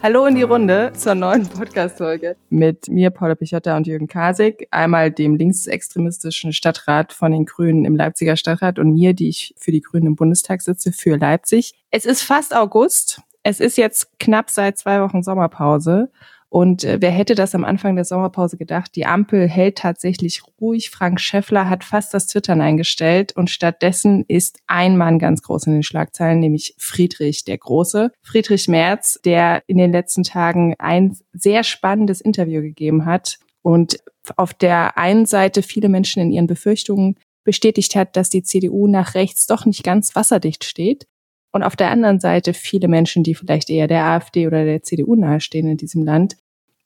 [0.00, 5.10] Hallo in die Runde zur neuen Podcast-Folge mit mir, Paula Pichotta und Jürgen Kasig, einmal
[5.10, 9.80] dem linksextremistischen Stadtrat von den Grünen im Leipziger Stadtrat und mir, die ich für die
[9.80, 11.74] Grünen im Bundestag sitze, für Leipzig.
[11.90, 13.20] Es ist fast August.
[13.42, 16.10] Es ist jetzt knapp seit zwei Wochen Sommerpause
[16.50, 18.96] und äh, wer hätte das am Anfang der Sommerpause gedacht?
[18.96, 20.88] Die Ampel hält tatsächlich ruhig.
[20.88, 25.74] Frank Schäffler hat fast das Twittern eingestellt und stattdessen ist ein Mann ganz groß in
[25.74, 28.12] den Schlagzeilen, nämlich Friedrich der Große.
[28.22, 33.98] Friedrich Merz, der in den letzten Tagen ein sehr spannendes Interview gegeben hat und
[34.36, 39.14] auf der einen Seite viele Menschen in ihren Befürchtungen bestätigt hat, dass die CDU nach
[39.14, 41.06] rechts doch nicht ganz wasserdicht steht.
[41.50, 45.14] Und auf der anderen Seite viele Menschen, die vielleicht eher der AfD oder der CDU
[45.14, 46.36] nahestehen in diesem Land,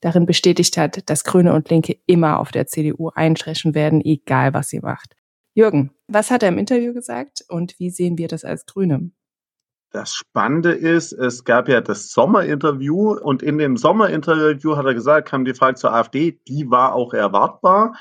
[0.01, 4.69] darin bestätigt hat, dass Grüne und Linke immer auf der CDU einschreschen werden, egal was
[4.69, 5.15] sie macht.
[5.53, 9.11] Jürgen, was hat er im Interview gesagt und wie sehen wir das als Grüne?
[9.91, 15.29] Das Spannende ist, es gab ja das Sommerinterview und in dem Sommerinterview hat er gesagt,
[15.29, 17.95] kam die Frage zur AfD, die war auch erwartbar.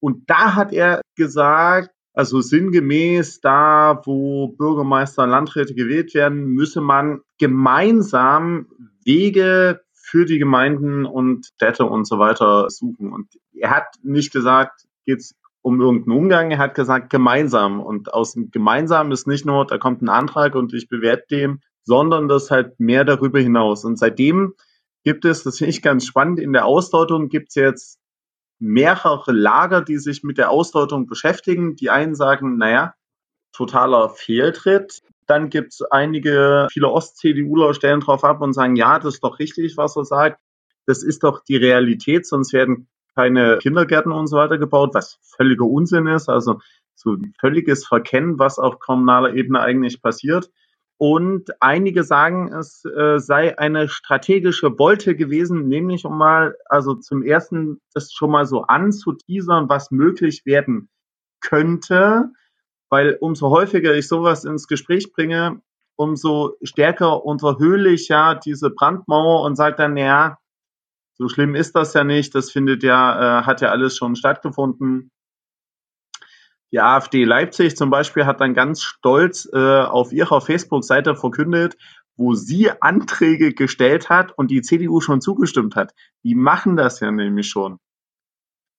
[0.00, 6.80] Und da hat er gesagt, also sinngemäß, da wo Bürgermeister und Landräte gewählt werden, müsse
[6.80, 8.68] man gemeinsam
[9.04, 13.12] Wege für die Gemeinden und Städte und so weiter suchen.
[13.12, 17.80] Und er hat nicht gesagt, geht's um irgendeinen Umgang, er hat gesagt gemeinsam.
[17.80, 21.60] Und aus dem gemeinsam ist nicht nur, da kommt ein Antrag und ich bewerte den,
[21.82, 23.84] sondern das halt mehr darüber hinaus.
[23.84, 24.54] Und seitdem
[25.04, 28.00] gibt es, das finde ich ganz spannend, in der Ausdeutung gibt es jetzt
[28.58, 31.76] mehrere Lager, die sich mit der Ausdeutung beschäftigen.
[31.76, 32.94] Die einen sagen, naja,
[33.52, 35.02] totaler Fehltritt.
[35.26, 39.38] Dann gibt es einige, viele Ost-CDUler stellen drauf ab und sagen, ja, das ist doch
[39.38, 40.40] richtig, was er sagt.
[40.86, 45.64] Das ist doch die Realität, sonst werden keine Kindergärten und so weiter gebaut, was völliger
[45.64, 46.28] Unsinn ist.
[46.28, 46.60] Also
[46.94, 50.50] so ein völliges Verkennen, was auf kommunaler Ebene eigentlich passiert.
[50.98, 57.22] Und einige sagen, es äh, sei eine strategische Wolte gewesen, nämlich um mal, also zum
[57.22, 60.88] ersten das schon mal so anzuteasern, was möglich werden
[61.40, 62.30] könnte,
[62.88, 65.60] weil umso häufiger ich sowas ins Gespräch bringe,
[65.96, 70.38] umso stärker unterhöhle ich ja diese Brandmauer und sage dann, ja,
[71.18, 75.10] so schlimm ist das ja nicht, das findet ja, äh, hat ja alles schon stattgefunden.
[76.72, 81.76] Die AfD Leipzig zum Beispiel hat dann ganz stolz äh, auf ihrer Facebook-Seite verkündet,
[82.16, 85.94] wo sie Anträge gestellt hat und die CDU schon zugestimmt hat.
[86.24, 87.78] Die machen das ja nämlich schon.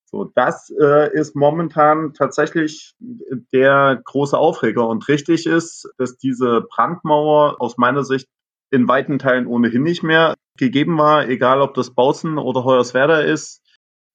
[0.09, 4.87] So, das äh, ist momentan tatsächlich der große Aufreger.
[4.87, 8.27] Und richtig ist, dass diese Brandmauer aus meiner Sicht
[8.69, 13.61] in weiten Teilen ohnehin nicht mehr gegeben war, egal ob das Bautzen oder Hoyerswerda ist.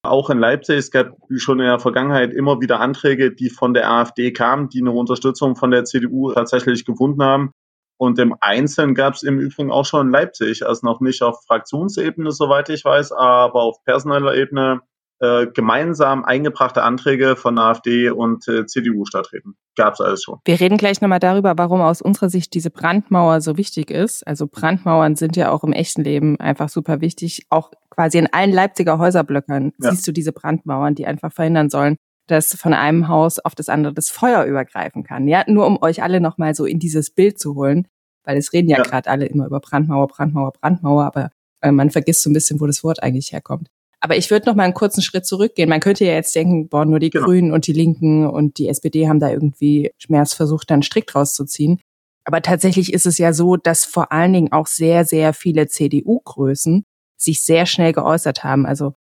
[0.04, 3.88] Auch in Leipzig, es gab schon in der Vergangenheit immer wieder Anträge, die von der
[3.88, 7.52] AfD kamen, die eine Unterstützung von der CDU tatsächlich gefunden haben.
[7.98, 11.44] Und im Einzelnen gab es im Übrigen auch schon in Leipzig, also noch nicht auf
[11.46, 14.80] Fraktionsebene, soweit ich weiß, aber auf personeller Ebene
[15.20, 19.54] äh, gemeinsam eingebrachte Anträge von AfD und äh, CDU statttreten.
[19.76, 20.40] Gab es alles schon.
[20.44, 24.26] Wir reden gleich nochmal darüber, warum aus unserer Sicht diese Brandmauer so wichtig ist.
[24.26, 27.46] Also Brandmauern sind ja auch im echten Leben einfach super wichtig.
[27.50, 29.90] Auch quasi in allen Leipziger Häuserblöckern ja.
[29.90, 33.92] siehst du diese Brandmauern, die einfach verhindern sollen, dass von einem Haus auf das andere
[33.92, 35.28] das Feuer übergreifen kann.
[35.28, 37.86] Ja, nur um euch alle nochmal so in dieses Bild zu holen,
[38.24, 38.82] weil es reden ja, ja.
[38.84, 41.30] gerade alle immer über Brandmauer, Brandmauer, Brandmauer, aber
[41.60, 43.68] äh, man vergisst so ein bisschen, wo das Wort eigentlich herkommt.
[44.00, 45.68] Aber ich würde noch mal einen kurzen Schritt zurückgehen.
[45.68, 47.26] Man könnte ja jetzt denken, boah, nur die genau.
[47.26, 51.80] Grünen und die Linken und die SPD haben da irgendwie Schmerz versucht, dann strikt rauszuziehen.
[52.24, 56.84] Aber tatsächlich ist es ja so, dass vor allen Dingen auch sehr, sehr viele CDU-Größen
[57.22, 58.66] sich sehr schnell geäußert haben.
[58.66, 58.94] Also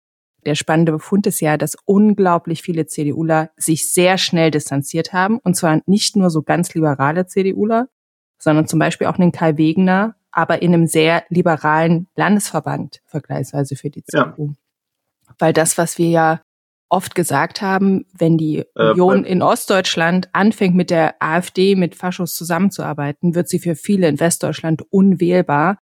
[0.46, 5.40] der spannende Befund ist ja, dass unglaublich viele CDUler sich sehr schnell distanziert haben.
[5.40, 7.90] Und zwar nicht nur so ganz liberale CDUler,
[8.38, 13.90] sondern zum Beispiel auch einen Kai Wegener, aber in einem sehr liberalen Landesverband vergleichsweise für
[13.90, 14.48] die CDU.
[14.48, 15.34] Ja.
[15.38, 16.42] Weil das, was wir ja
[16.90, 22.36] oft gesagt haben, wenn die äh, Union in Ostdeutschland anfängt mit der AfD, mit Faschos
[22.36, 25.78] zusammenzuarbeiten, wird sie für viele in Westdeutschland unwählbar.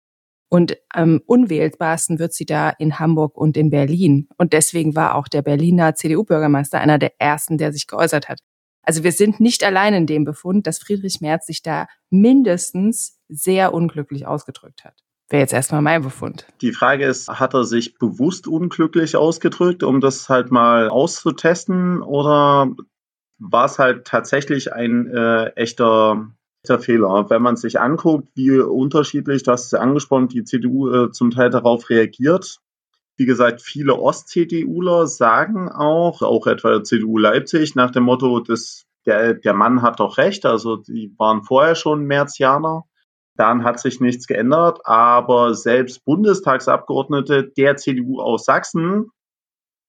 [0.50, 4.30] Und am unwählbarsten wird sie da in Hamburg und in Berlin.
[4.38, 8.40] Und deswegen war auch der Berliner CDU-Bürgermeister einer der ersten, der sich geäußert hat.
[8.82, 13.74] Also wir sind nicht allein in dem Befund, dass Friedrich Merz sich da mindestens sehr
[13.74, 14.94] unglücklich ausgedrückt hat.
[15.30, 16.48] Wäre jetzt erstmal mein Befund.
[16.62, 22.72] Die Frage ist, hat er sich bewusst unglücklich ausgedrückt, um das halt mal auszutesten, oder
[23.38, 26.30] war es halt tatsächlich ein äh, echter,
[26.64, 27.30] echter Fehler?
[27.30, 31.90] Wenn man sich anguckt, wie unterschiedlich, das ist angesprochen, die CDU äh, zum Teil darauf
[31.90, 32.60] reagiert,
[33.20, 39.34] Wie gesagt, viele Ost-CDUler sagen auch, auch etwa CDU Leipzig, nach dem Motto, das, der,
[39.34, 40.46] der Mann hat doch recht.
[40.46, 42.84] Also die waren vorher schon Märzianer.
[43.36, 44.82] Dann hat sich nichts geändert.
[44.86, 49.10] Aber selbst Bundestagsabgeordnete der CDU aus Sachsen,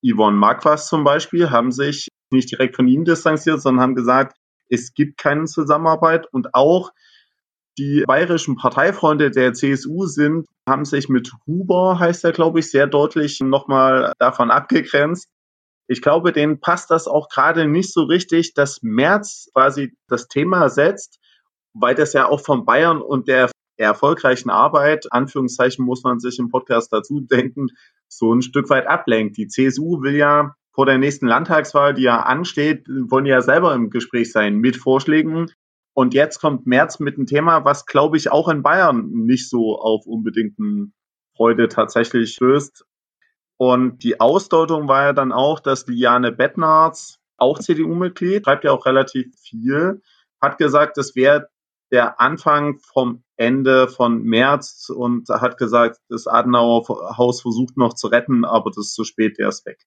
[0.03, 4.39] Yvonne Marquas zum Beispiel, haben sich nicht direkt von ihm distanziert, sondern haben gesagt,
[4.69, 6.27] es gibt keine Zusammenarbeit.
[6.33, 6.93] Und auch
[7.79, 12.87] die bayerischen Parteifreunde der CSU sind, haben sich mit Huber, heißt er, glaube ich, sehr
[12.87, 15.29] deutlich nochmal davon abgegrenzt.
[15.87, 20.69] Ich glaube, denen passt das auch gerade nicht so richtig, dass Merz quasi das Thema
[20.69, 21.19] setzt,
[21.73, 26.51] weil das ja auch von Bayern und der erfolgreichen Arbeit, Anführungszeichen muss man sich im
[26.51, 27.69] Podcast dazu denken,
[28.09, 29.37] so ein Stück weit ablenkt.
[29.37, 33.91] Die CSU will ja vor der nächsten Landtagswahl, die ja ansteht, wollen ja selber im
[33.91, 35.51] Gespräch sein mit Vorschlägen.
[35.93, 39.77] Und jetzt kommt Merz mit einem Thema, was, glaube ich, auch in Bayern nicht so
[39.77, 40.95] auf unbedingten
[41.37, 42.85] Freude tatsächlich stößt.
[43.57, 48.87] Und die Ausdeutung war ja dann auch, dass Liane Bettnarz, auch CDU-Mitglied, schreibt ja auch
[48.87, 50.01] relativ viel,
[50.41, 51.49] hat gesagt, das wäre
[51.91, 56.87] der Anfang vom Ende von März und hat gesagt, das Adenauer
[57.17, 59.85] Haus versucht noch zu retten, aber das ist zu spät, der ist weg.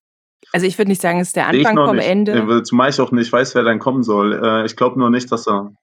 [0.52, 2.08] Also ich würde nicht sagen, es ist der Anfang vom nicht.
[2.08, 2.64] Ende.
[2.64, 4.42] Zumal ich auch nicht weiß, wer dann kommen soll.
[4.44, 5.74] Äh, ich glaube nur nicht, dass er.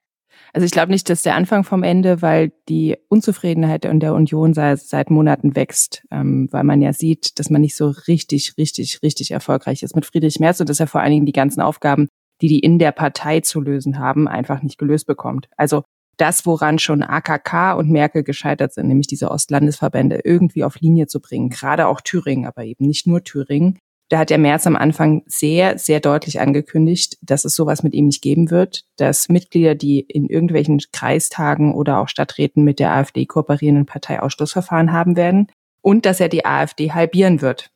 [0.53, 4.55] Also ich glaube nicht, dass der Anfang vom Ende, weil die Unzufriedenheit in der Union
[4.55, 9.01] seit, seit Monaten wächst, ähm, weil man ja sieht, dass man nicht so richtig, richtig,
[9.03, 12.09] richtig erfolgreich ist mit Friedrich Merz und dass er vor allen Dingen die ganzen Aufgaben,
[12.41, 15.49] die die in der Partei zu lösen haben, einfach nicht gelöst bekommt.
[15.57, 15.83] Also
[16.17, 21.21] das, woran schon AKK und Merkel gescheitert sind, nämlich diese Ostlandesverbände irgendwie auf Linie zu
[21.21, 23.79] bringen, gerade auch Thüringen, aber eben nicht nur Thüringen.
[24.09, 28.07] Da hat der März am Anfang sehr, sehr deutlich angekündigt, dass es sowas mit ihm
[28.07, 33.27] nicht geben wird, dass Mitglieder, die in irgendwelchen Kreistagen oder auch Stadträten mit der AfD
[33.27, 35.53] kooperierenden Parteiausschlussverfahren haben werden
[35.83, 37.71] und dass er die AfD halbieren wird.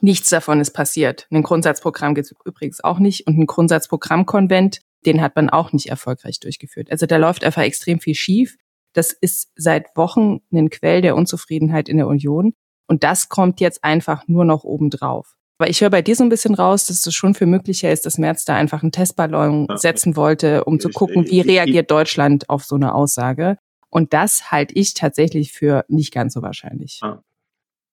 [0.00, 1.28] Nichts davon ist passiert.
[1.30, 5.86] Ein Grundsatzprogramm gibt es übrigens auch nicht und ein Grundsatzprogrammkonvent den hat man auch nicht
[5.86, 6.90] erfolgreich durchgeführt.
[6.90, 8.56] Also da läuft einfach extrem viel schief.
[8.92, 12.54] Das ist seit Wochen ein Quell der Unzufriedenheit in der Union.
[12.86, 15.36] Und das kommt jetzt einfach nur noch obendrauf.
[15.60, 18.06] Aber ich höre bei dir so ein bisschen raus, dass es schon für möglicher ist,
[18.06, 22.64] dass Merz da einfach einen Testballon setzen wollte, um zu gucken, wie reagiert Deutschland auf
[22.64, 23.58] so eine Aussage.
[23.90, 27.00] Und das halte ich tatsächlich für nicht ganz so wahrscheinlich.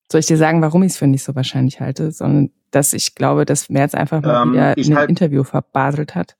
[0.10, 3.16] Soll ich dir sagen, warum ich es für nicht so wahrscheinlich halte, sondern dass ich
[3.16, 6.38] glaube, dass Merz einfach mal ähm, wieder ein halt, Interview verbaselt hat?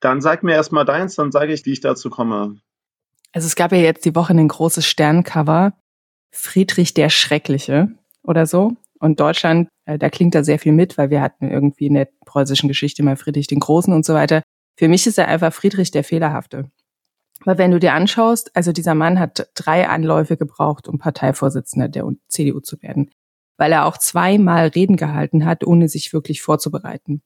[0.00, 2.56] Dann sag mir erstmal deins, dann sage ich, wie ich dazu komme.
[3.30, 5.74] Also es gab ja jetzt die Woche ein großes Sterncover,
[6.32, 7.90] Friedrich der Schreckliche
[8.24, 8.76] oder so.
[9.00, 12.08] Und Deutschland, äh, da klingt da sehr viel mit, weil wir hatten irgendwie in der
[12.26, 14.42] preußischen Geschichte mal Friedrich den Großen und so weiter.
[14.76, 16.70] Für mich ist er einfach Friedrich der Fehlerhafte.
[17.44, 22.06] Weil wenn du dir anschaust, also dieser Mann hat drei Anläufe gebraucht, um Parteivorsitzender der
[22.28, 23.10] CDU zu werden.
[23.56, 27.22] Weil er auch zweimal Reden gehalten hat, ohne sich wirklich vorzubereiten.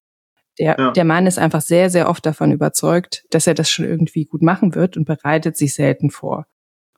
[0.58, 0.90] Der, ja.
[0.90, 4.42] der Mann ist einfach sehr, sehr oft davon überzeugt, dass er das schon irgendwie gut
[4.42, 6.46] machen wird und bereitet sich selten vor.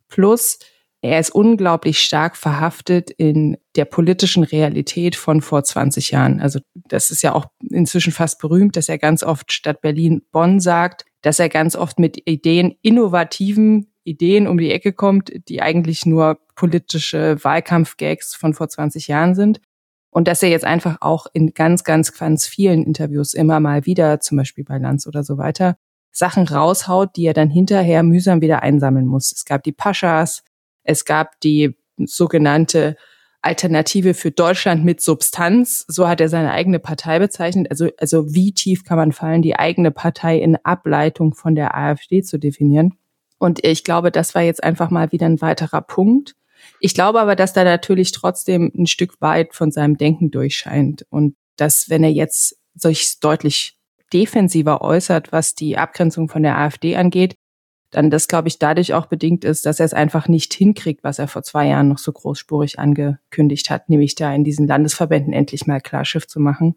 [0.08, 0.58] Plus,
[1.02, 6.40] er ist unglaublich stark verhaftet in der politischen Realität von vor 20 Jahren.
[6.40, 10.60] Also das ist ja auch inzwischen fast berühmt, dass er ganz oft statt Berlin Bonn
[10.60, 16.04] sagt, dass er ganz oft mit Ideen, innovativen Ideen um die Ecke kommt, die eigentlich
[16.04, 19.60] nur politische Wahlkampfgags von vor 20 Jahren sind.
[20.10, 24.20] Und dass er jetzt einfach auch in ganz, ganz, ganz vielen Interviews immer mal wieder,
[24.20, 25.76] zum Beispiel bei Lanz oder so weiter,
[26.10, 29.32] Sachen raushaut, die er dann hinterher mühsam wieder einsammeln muss.
[29.32, 30.42] Es gab die Paschas,
[30.82, 32.96] es gab die sogenannte
[33.42, 35.84] Alternative für Deutschland mit Substanz.
[35.88, 37.68] So hat er seine eigene Partei bezeichnet.
[37.70, 42.22] Also, also wie tief kann man fallen, die eigene Partei in Ableitung von der AfD
[42.22, 42.98] zu definieren?
[43.38, 46.34] Und ich glaube, das war jetzt einfach mal wieder ein weiterer Punkt,
[46.78, 51.36] ich glaube aber, dass da natürlich trotzdem ein Stück weit von seinem Denken durchscheint und
[51.56, 53.76] dass, wenn er jetzt solch deutlich
[54.12, 57.34] defensiver äußert, was die Abgrenzung von der AfD angeht,
[57.90, 61.18] dann das, glaube ich, dadurch auch bedingt ist, dass er es einfach nicht hinkriegt, was
[61.18, 65.66] er vor zwei Jahren noch so großspurig angekündigt hat, nämlich da in diesen Landesverbänden endlich
[65.66, 66.76] mal Klarschiff zu machen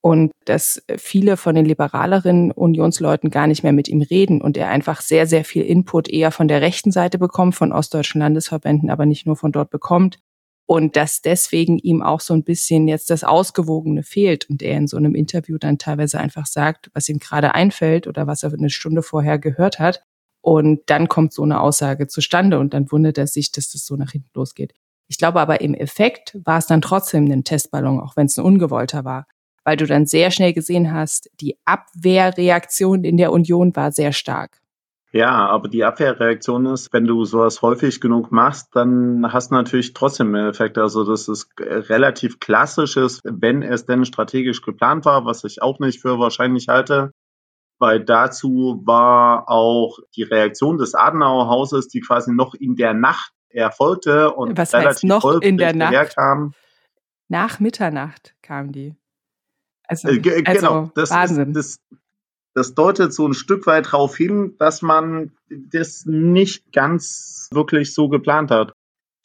[0.00, 4.68] und dass viele von den liberaleren Unionsleuten gar nicht mehr mit ihm reden und er
[4.68, 9.06] einfach sehr, sehr viel Input eher von der rechten Seite bekommt, von ostdeutschen Landesverbänden, aber
[9.06, 10.18] nicht nur von dort bekommt.
[10.66, 14.86] Und dass deswegen ihm auch so ein bisschen jetzt das Ausgewogene fehlt und er in
[14.86, 18.70] so einem Interview dann teilweise einfach sagt, was ihm gerade einfällt oder was er eine
[18.70, 20.04] Stunde vorher gehört hat.
[20.42, 23.96] Und dann kommt so eine Aussage zustande und dann wundert er sich, dass das so
[23.96, 24.72] nach hinten losgeht.
[25.08, 28.44] Ich glaube aber im Effekt war es dann trotzdem ein Testballon, auch wenn es ein
[28.44, 29.26] ungewollter war
[29.64, 34.58] weil du dann sehr schnell gesehen hast, die Abwehrreaktion in der Union war sehr stark.
[35.12, 39.92] Ja, aber die Abwehrreaktion ist, wenn du sowas häufig genug machst, dann hast du natürlich
[39.92, 40.78] trotzdem einen Effekt.
[40.78, 46.00] Also das ist relativ klassisches, wenn es denn strategisch geplant war, was ich auch nicht
[46.00, 47.10] für wahrscheinlich halte.
[47.80, 53.32] Weil dazu war auch die Reaktion des Adenauer Hauses, die quasi noch in der Nacht
[53.48, 56.14] erfolgte und was relativ noch in der Nacht?
[56.14, 56.52] Kam.
[57.28, 58.96] Nach Mitternacht kam die.
[59.88, 61.54] Also, äh, also genau, das Wahnsinn.
[61.54, 61.98] Ist, das,
[62.54, 68.10] das deutet so ein Stück weit darauf hin, dass man das nicht ganz wirklich so
[68.10, 68.74] geplant hat.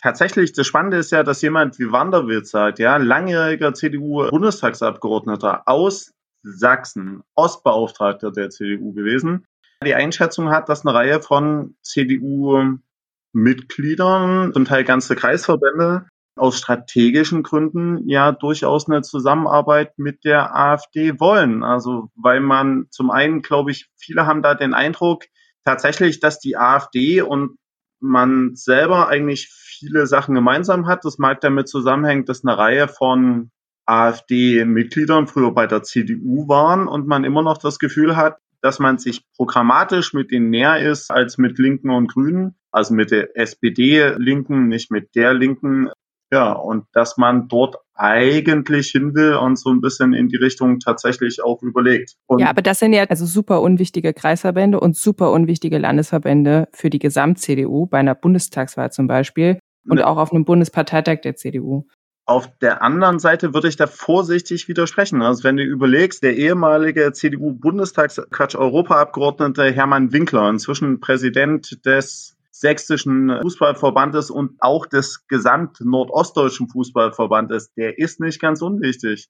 [0.01, 6.14] Tatsächlich, das Spannende ist ja, dass jemand wie Wanderwitz sagt, ja, langjähriger CDU-Bundestagsabgeordneter aus
[6.45, 9.45] Sachsen, Ostbeauftragter der CDU gewesen,
[9.83, 16.05] die Einschätzung hat, dass eine Reihe von CDU-Mitgliedern, zum Teil ganze Kreisverbände,
[16.37, 21.63] aus strategischen Gründen ja durchaus eine Zusammenarbeit mit der AfD wollen.
[21.63, 25.25] Also weil man zum einen, glaube ich, viele haben da den Eindruck
[25.63, 27.57] tatsächlich, dass die AfD und
[28.01, 31.05] man selber eigentlich viele Sachen gemeinsam hat.
[31.05, 33.51] Das mag damit zusammenhängen, dass eine Reihe von
[33.85, 38.97] AfD-Mitgliedern früher bei der CDU waren und man immer noch das Gefühl hat, dass man
[38.97, 44.67] sich programmatisch mit denen näher ist als mit Linken und Grünen, also mit der SPD-Linken,
[44.67, 45.89] nicht mit der Linken
[46.31, 50.79] ja, und dass man dort eigentlich hin will und so ein bisschen in die Richtung
[50.79, 52.15] tatsächlich auch überlegt.
[52.25, 56.89] Und ja, aber das sind ja also super unwichtige Kreisverbände und super unwichtige Landesverbände für
[56.89, 60.07] die Gesamt-CDU, bei einer Bundestagswahl zum Beispiel und ne.
[60.07, 61.85] auch auf einem Bundesparteitag der CDU.
[62.27, 65.21] Auf der anderen Seite würde ich da vorsichtig widersprechen.
[65.21, 73.41] Also wenn du überlegst, der ehemalige CDU-Bundestags-, Quatsch, Europaabgeordnete Hermann Winkler, inzwischen Präsident des sächsischen
[73.41, 79.29] Fußballverbandes und auch des gesamt-nordostdeutschen Fußballverbandes, der ist nicht ganz unwichtig.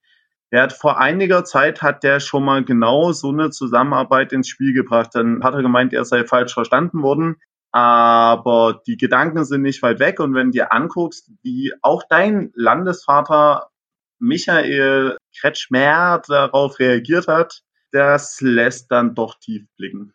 [0.54, 4.74] Der hat vor einiger Zeit hat der schon mal genau so eine Zusammenarbeit ins Spiel
[4.74, 5.10] gebracht.
[5.14, 7.38] Dann hat er gemeint, er sei falsch verstanden worden.
[7.75, 10.22] Aber die Gedanken sind nicht weit weg.
[10.22, 13.67] Und wenn du dir anguckst, wie auch dein Landesvater
[14.17, 20.13] Michael Kretschmer darauf reagiert hat, das lässt dann doch tief blicken.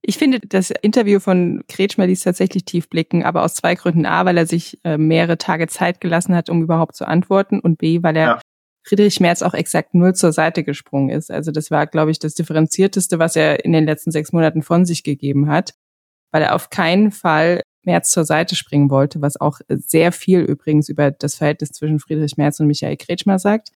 [0.00, 4.06] Ich finde, das Interview von Kretschmer ließ tatsächlich tief blicken, aber aus zwei Gründen.
[4.06, 7.76] A, weil er sich äh, mehrere Tage Zeit gelassen hat, um überhaupt zu antworten und
[7.76, 8.40] B, weil er ja.
[8.84, 11.30] Friedrich Merz auch exakt null zur Seite gesprungen ist.
[11.30, 14.86] Also das war, glaube ich, das differenzierteste, was er in den letzten sechs Monaten von
[14.86, 15.74] sich gegeben hat,
[16.30, 20.88] weil er auf keinen Fall Merz zur Seite springen wollte, was auch sehr viel übrigens
[20.88, 23.70] über das Verhältnis zwischen Friedrich Merz und Michael Kretschmer sagt.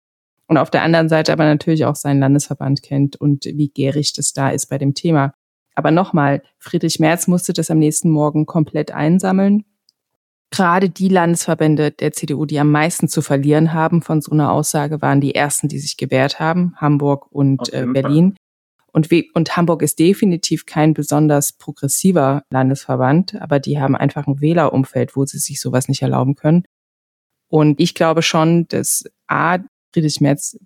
[0.48, 4.34] Und auf der anderen Seite aber natürlich auch seinen Landesverband kennt und wie gärig das
[4.34, 5.34] da ist bei dem Thema.
[5.76, 9.64] Aber nochmal, Friedrich Merz musste das am nächsten Morgen komplett einsammeln.
[10.52, 15.02] Gerade die Landesverbände der CDU, die am meisten zu verlieren haben von so einer Aussage,
[15.04, 18.36] waren die ersten, die sich gewehrt haben, Hamburg und äh, Berlin.
[18.92, 25.16] Und, und Hamburg ist definitiv kein besonders progressiver Landesverband, aber die haben einfach ein Wählerumfeld,
[25.16, 26.64] wo sie sich sowas nicht erlauben können.
[27.48, 29.60] Und ich glaube schon, dass A,
[29.94, 30.58] Friedrich Merz,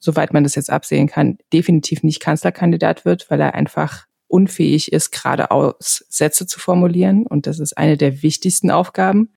[0.00, 5.10] soweit man das jetzt absehen kann, definitiv nicht Kanzlerkandidat wird, weil er einfach unfähig ist,
[5.10, 7.26] geradeaus Sätze zu formulieren.
[7.26, 9.32] Und das ist eine der wichtigsten Aufgaben,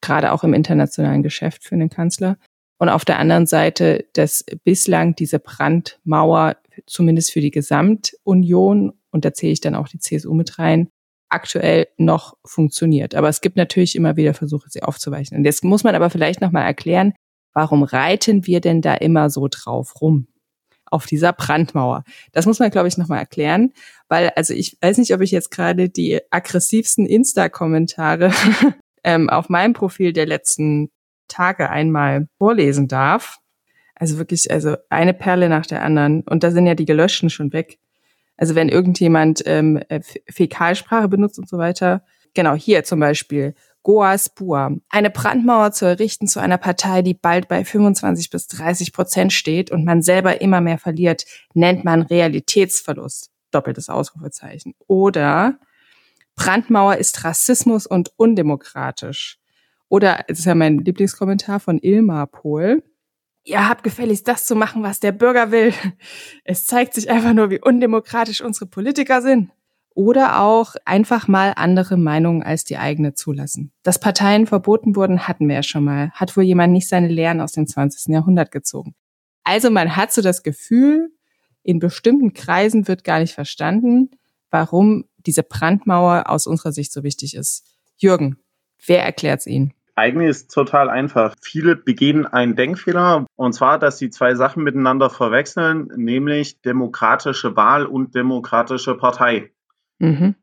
[0.00, 2.38] gerade auch im internationalen Geschäft für einen Kanzler.
[2.78, 9.32] Und auf der anderen Seite, dass bislang diese Brandmauer, zumindest für die Gesamtunion, und da
[9.32, 10.88] zähle ich dann auch die CSU mit rein,
[11.28, 13.14] aktuell noch funktioniert.
[13.14, 15.36] Aber es gibt natürlich immer wieder Versuche, sie aufzuweichen.
[15.36, 17.12] Und jetzt muss man aber vielleicht nochmal erklären,
[17.52, 20.28] warum reiten wir denn da immer so drauf rum?
[20.90, 22.04] auf dieser Brandmauer.
[22.32, 23.72] Das muss man, glaube ich, nochmal erklären,
[24.08, 28.32] weil, also ich weiß nicht, ob ich jetzt gerade die aggressivsten Insta-Kommentare
[29.04, 30.90] ähm, auf meinem Profil der letzten
[31.28, 33.38] Tage einmal vorlesen darf.
[33.94, 36.22] Also wirklich, also eine Perle nach der anderen.
[36.22, 37.78] Und da sind ja die gelöschten schon weg.
[38.36, 42.04] Also wenn irgendjemand ähm, äh, Fäkalsprache benutzt und so weiter.
[42.34, 43.54] Genau, hier zum Beispiel.
[43.84, 44.78] Goaspur.
[44.88, 49.70] Eine Brandmauer zu errichten zu einer Partei, die bald bei 25 bis 30 Prozent steht
[49.70, 53.30] und man selber immer mehr verliert, nennt man Realitätsverlust.
[53.50, 54.74] Doppeltes Ausrufezeichen.
[54.86, 55.58] Oder
[56.34, 59.38] Brandmauer ist Rassismus und undemokratisch.
[59.88, 62.82] Oder, das ist ja mein Lieblingskommentar von Ilmar Pohl.
[63.44, 65.74] Ihr habt gefälligst das zu machen, was der Bürger will.
[66.44, 69.50] Es zeigt sich einfach nur, wie undemokratisch unsere Politiker sind
[69.94, 73.72] oder auch einfach mal andere Meinungen als die eigene zulassen.
[73.82, 76.10] Dass Parteien verboten wurden, hatten wir ja schon mal.
[76.12, 78.12] Hat wohl jemand nicht seine Lehren aus dem 20.
[78.12, 78.94] Jahrhundert gezogen.
[79.44, 81.10] Also man hat so das Gefühl,
[81.62, 84.10] in bestimmten Kreisen wird gar nicht verstanden,
[84.50, 87.64] warum diese Brandmauer aus unserer Sicht so wichtig ist.
[87.96, 88.38] Jürgen,
[88.86, 89.74] wer erklärt's Ihnen?
[89.96, 91.34] Eigentlich ist es total einfach.
[91.40, 97.86] Viele begehen einen Denkfehler, und zwar, dass sie zwei Sachen miteinander verwechseln, nämlich demokratische Wahl
[97.86, 99.52] und demokratische Partei.
[99.98, 100.34] Mhm.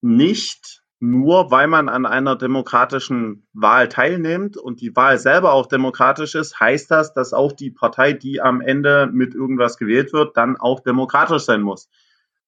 [0.00, 6.36] nicht nur, weil man an einer demokratischen Wahl teilnimmt und die Wahl selber auch demokratisch
[6.36, 10.56] ist, heißt das, dass auch die Partei, die am Ende mit irgendwas gewählt wird, dann
[10.56, 11.90] auch demokratisch sein muss.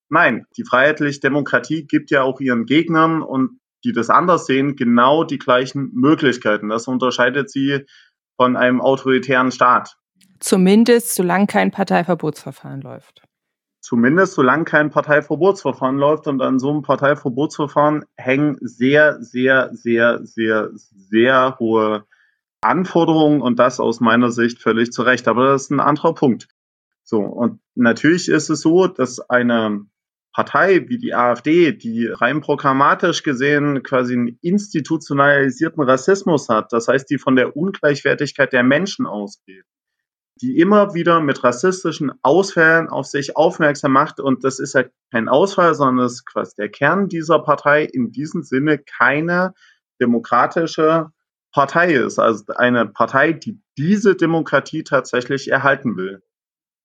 [0.09, 5.25] Nein, die freiheitliche Demokratie gibt ja auch ihren Gegnern und die das anders sehen, genau
[5.25, 6.71] die gleichen Möglichkeiten.
[6.71, 7.85] Das unterscheidet sie
[8.37, 9.97] von einem autoritären Staat.
[10.41, 13.23] Zumindest solange kein Parteiverbotsverfahren läuft.
[13.81, 20.71] Zumindest solange kein Parteiverbotsverfahren läuft und an so einem Parteiverbotsverfahren hängen sehr, sehr, sehr, sehr,
[20.73, 22.07] sehr hohe
[22.63, 25.29] Anforderungen und das aus meiner Sicht völlig zu Recht.
[25.29, 26.49] Aber das ist ein anderer Punkt.
[27.03, 29.85] So, und natürlich ist es so, dass eine
[30.35, 37.09] Partei wie die AfD, die rein programmatisch gesehen quasi einen institutionalisierten Rassismus hat, das heißt,
[37.09, 39.65] die von der Ungleichwertigkeit der Menschen ausgeht,
[40.43, 44.19] die immer wieder mit rassistischen Ausfällen auf sich aufmerksam macht.
[44.19, 48.11] Und das ist ja kein Ausfall, sondern das ist quasi der Kern dieser Partei in
[48.11, 49.55] diesem Sinne keine
[50.01, 51.11] demokratische
[51.53, 52.19] Partei ist.
[52.19, 56.23] Also eine Partei, die diese Demokratie tatsächlich erhalten will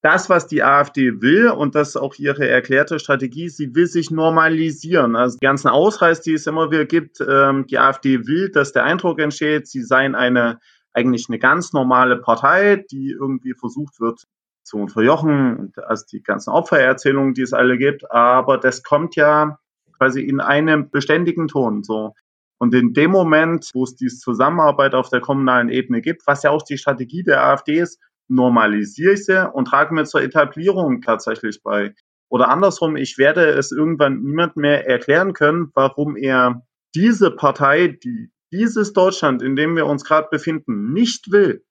[0.01, 4.11] das, was die AfD will, und das ist auch ihre erklärte Strategie, sie will sich
[4.11, 5.15] normalisieren.
[5.15, 8.85] Also die ganzen Ausreiß, die es immer wieder gibt, ähm, die AfD will, dass der
[8.85, 10.59] Eindruck entsteht, sie seien eine
[10.93, 14.23] eigentlich eine ganz normale Partei, die irgendwie versucht wird
[14.63, 19.59] zu unterjochen, also die ganzen Opfererzählungen, die es alle gibt, aber das kommt ja
[19.97, 22.13] quasi in einem beständigen Ton so.
[22.57, 26.49] Und in dem Moment, wo es diese Zusammenarbeit auf der kommunalen Ebene gibt, was ja
[26.51, 31.61] auch die Strategie der AfD ist, normalisiere ich sie und trage mir zur Etablierung tatsächlich
[31.63, 31.93] bei.
[32.29, 36.61] Oder andersrum, ich werde es irgendwann niemand mehr erklären können, warum er
[36.95, 41.63] diese Partei, die dieses Deutschland, in dem wir uns gerade befinden, nicht will.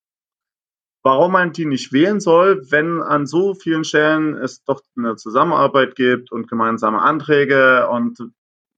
[1.02, 5.94] Warum man die nicht wählen soll, wenn an so vielen Stellen es doch eine Zusammenarbeit
[5.94, 8.18] gibt und gemeinsame Anträge und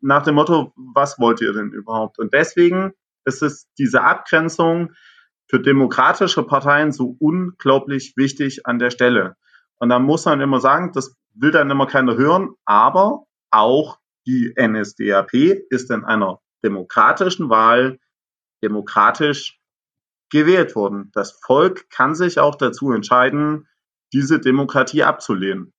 [0.00, 2.18] nach dem Motto, was wollt ihr denn überhaupt?
[2.18, 2.92] Und deswegen
[3.24, 4.92] ist es diese Abgrenzung,
[5.50, 9.34] für demokratische Parteien so unglaublich wichtig an der Stelle.
[9.80, 14.54] Und da muss man immer sagen, das will dann immer keiner hören, aber auch die
[14.56, 15.34] NSDAP
[15.70, 17.98] ist in einer demokratischen Wahl
[18.62, 19.58] demokratisch
[20.30, 21.10] gewählt worden.
[21.14, 23.66] Das Volk kann sich auch dazu entscheiden,
[24.12, 25.72] diese Demokratie abzulehnen.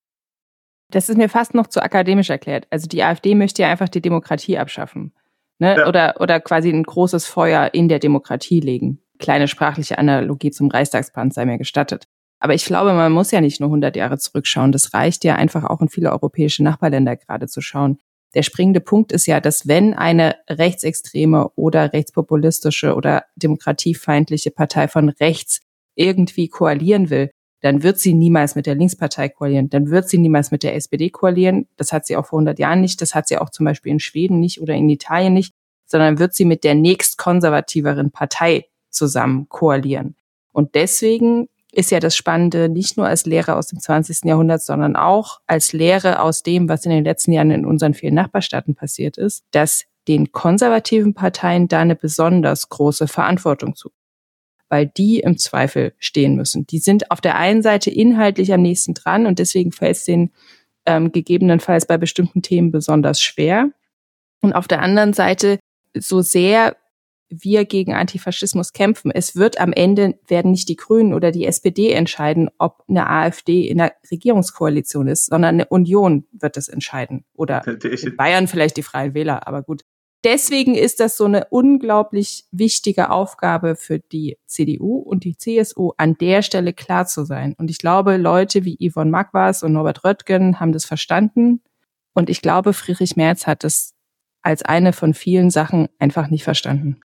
[0.89, 2.67] Das ist mir fast noch zu akademisch erklärt.
[2.71, 5.13] Also die AfD möchte ja einfach die Demokratie abschaffen.
[5.59, 5.77] Ne?
[5.77, 5.87] Ja.
[5.87, 11.33] Oder, oder quasi ein großes Feuer in der Demokratie legen kleine sprachliche Analogie zum Reichstagsbrand
[11.33, 12.07] sei mir gestattet.
[12.39, 14.71] Aber ich glaube, man muss ja nicht nur 100 Jahre zurückschauen.
[14.71, 17.99] Das reicht ja einfach auch in viele europäische Nachbarländer gerade zu schauen.
[18.33, 25.09] Der springende Punkt ist ja, dass wenn eine rechtsextreme oder rechtspopulistische oder demokratiefeindliche Partei von
[25.09, 25.61] rechts
[25.95, 27.29] irgendwie koalieren will,
[27.61, 31.11] dann wird sie niemals mit der Linkspartei koalieren, dann wird sie niemals mit der SPD
[31.11, 31.67] koalieren.
[31.77, 33.99] Das hat sie auch vor 100 Jahren nicht, das hat sie auch zum Beispiel in
[33.99, 35.53] Schweden nicht oder in Italien nicht,
[35.85, 40.15] sondern wird sie mit der nächst konservativeren Partei zusammen koalieren.
[40.51, 44.25] Und deswegen ist ja das Spannende nicht nur als Lehre aus dem 20.
[44.25, 48.15] Jahrhundert, sondern auch als Lehre aus dem, was in den letzten Jahren in unseren vielen
[48.15, 53.91] Nachbarstaaten passiert ist, dass den konservativen Parteien da eine besonders große Verantwortung zu,
[54.67, 56.67] weil die im Zweifel stehen müssen.
[56.67, 60.31] Die sind auf der einen Seite inhaltlich am nächsten dran und deswegen fällt es denen
[60.85, 63.69] ähm, gegebenenfalls bei bestimmten Themen besonders schwer.
[64.41, 65.59] Und auf der anderen Seite,
[65.93, 66.75] so sehr
[67.31, 69.09] wir gegen Antifaschismus kämpfen.
[69.11, 73.67] Es wird am Ende werden nicht die Grünen oder die SPD entscheiden, ob eine AfD
[73.67, 77.23] in der Regierungskoalition ist, sondern eine Union wird das entscheiden.
[77.33, 79.81] Oder in Bayern vielleicht die Freien Wähler, aber gut.
[80.23, 86.15] Deswegen ist das so eine unglaublich wichtige Aufgabe für die CDU und die CSU, an
[86.19, 87.55] der Stelle klar zu sein.
[87.57, 91.61] Und ich glaube, Leute wie Yvonne Magwas und Norbert Röttgen haben das verstanden.
[92.13, 93.95] Und ich glaube, Friedrich Merz hat es
[94.43, 97.01] als eine von vielen Sachen einfach nicht verstanden.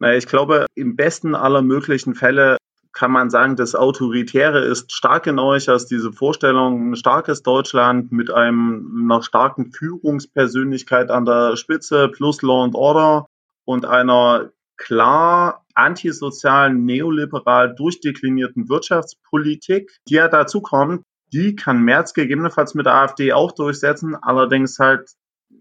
[0.00, 2.58] Ich glaube, im besten aller möglichen Fälle
[2.92, 8.10] kann man sagen, das Autoritäre ist stark in euch als diese Vorstellung, ein starkes Deutschland
[8.10, 13.26] mit einem, einer starken Führungspersönlichkeit an der Spitze plus Law and Order
[13.66, 22.74] und einer klar antisozialen, neoliberal durchdeklinierten Wirtschaftspolitik, die ja dazu kommt, die kann Merz gegebenenfalls
[22.74, 25.10] mit der AfD auch durchsetzen, allerdings halt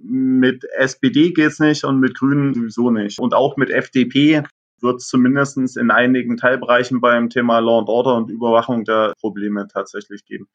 [0.07, 3.19] mit SPD geht's nicht und mit Grünen sowieso nicht.
[3.19, 4.43] Und auch mit FDP
[4.81, 9.67] wird es zumindest in einigen Teilbereichen beim Thema Law and Order und Überwachung der Probleme
[9.67, 10.47] tatsächlich geben.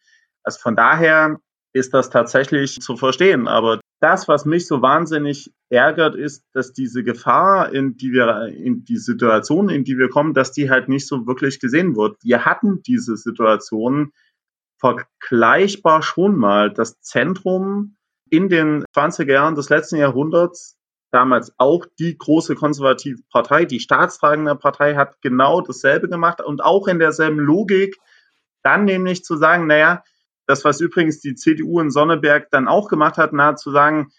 [0.43, 1.41] Also von daher
[1.73, 3.49] ist das tatsächlich zu verstehen.
[3.49, 8.85] Aber das, was mich so wahnsinnig ärgert, ist, dass diese Gefahr, in die wir, in
[8.85, 12.17] die Situation, in die wir kommen, dass die halt nicht so wirklich gesehen wird.
[12.23, 14.13] Wir hatten diese Situation
[14.79, 16.73] vergleichbar schon mal.
[16.73, 17.97] Das Zentrum
[18.31, 20.77] in den 20er Jahren des letzten Jahrhunderts
[21.11, 26.87] damals auch die große konservative Partei, die staatstragende Partei hat genau dasselbe gemacht und auch
[26.87, 27.99] in derselben Logik,
[28.63, 30.05] dann nämlich zu sagen, naja,
[30.47, 34.13] das, was übrigens die CDU in Sonneberg dann auch gemacht hat, na, zu sagen,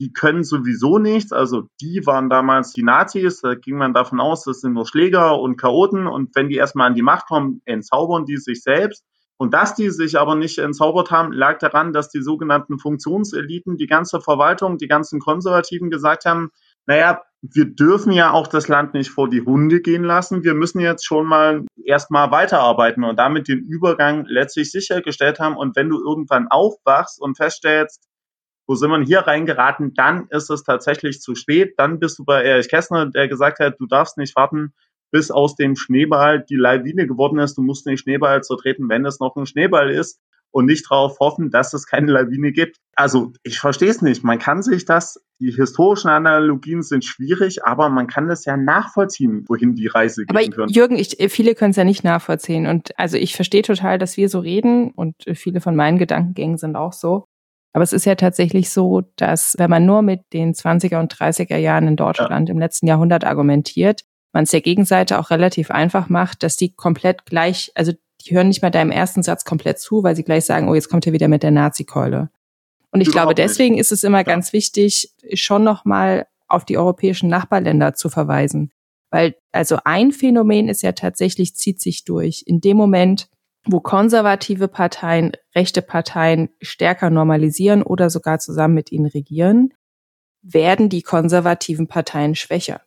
[0.00, 1.32] die können sowieso nichts.
[1.32, 5.40] Also die waren damals die Nazis, da ging man davon aus, das sind nur Schläger
[5.40, 9.04] und Chaoten und wenn die erstmal an die Macht kommen, entzaubern die sich selbst.
[9.38, 13.86] Und dass die sich aber nicht entzaubert haben, lag daran, dass die sogenannten Funktionseliten, die
[13.86, 16.50] ganze Verwaltung, die ganzen Konservativen gesagt haben,
[16.86, 20.42] naja, wir dürfen ja auch das Land nicht vor die Hunde gehen lassen.
[20.42, 25.56] Wir müssen jetzt schon mal erstmal weiterarbeiten und damit den Übergang letztlich sichergestellt haben.
[25.56, 28.08] Und wenn du irgendwann aufwachst und feststellst,
[28.66, 31.74] wo sind wir hier reingeraten, dann ist es tatsächlich zu spät.
[31.78, 34.74] Dann bist du bei Erich Kästner, der gesagt hat, du darfst nicht warten,
[35.10, 37.56] bis aus dem Schneeball die Lawine geworden ist.
[37.56, 41.50] Du musst den Schneeball zertreten, wenn es noch ein Schneeball ist und nicht darauf hoffen,
[41.50, 42.76] dass es keine Lawine gibt.
[42.94, 44.24] Also ich verstehe es nicht.
[44.24, 49.44] Man kann sich das, die historischen Analogien sind schwierig, aber man kann das ja nachvollziehen,
[49.48, 50.72] wohin die Reise aber gehen könnte.
[50.72, 52.66] Jürgen, ich, viele können es ja nicht nachvollziehen.
[52.66, 56.76] Und also ich verstehe total, dass wir so reden und viele von meinen Gedankengängen sind
[56.76, 57.24] auch so.
[57.74, 61.58] Aber es ist ja tatsächlich so, dass wenn man nur mit den 20er und 30er
[61.58, 62.52] Jahren in Deutschland ja.
[62.52, 67.26] im letzten Jahrhundert argumentiert, man es der Gegenseite auch relativ einfach macht, dass die komplett
[67.26, 70.68] gleich, also die hören nicht mal deinem ersten Satz komplett zu, weil sie gleich sagen,
[70.68, 72.30] oh, jetzt kommt er wieder mit der Nazi-Keule.
[72.90, 73.82] Und ich Überhaupt glaube, deswegen nicht.
[73.82, 74.24] ist es immer ja.
[74.24, 78.72] ganz wichtig, schon nochmal auf die europäischen Nachbarländer zu verweisen.
[79.10, 82.44] Weil, also ein Phänomen ist ja tatsächlich, zieht sich durch.
[82.46, 83.28] In dem Moment,
[83.64, 89.74] wo konservative Parteien, rechte Parteien stärker normalisieren oder sogar zusammen mit ihnen regieren,
[90.42, 92.80] werden die konservativen Parteien schwächer.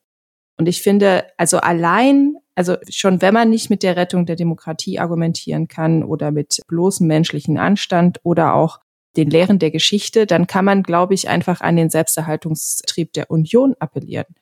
[0.62, 5.00] Und ich finde, also allein, also schon wenn man nicht mit der Rettung der Demokratie
[5.00, 8.80] argumentieren kann oder mit bloßem menschlichen Anstand oder auch
[9.18, 13.74] den Lehren der Geschichte, dann kann man, glaube ich, einfach an den Selbsterhaltungstrieb der Union
[13.80, 14.36] appellieren.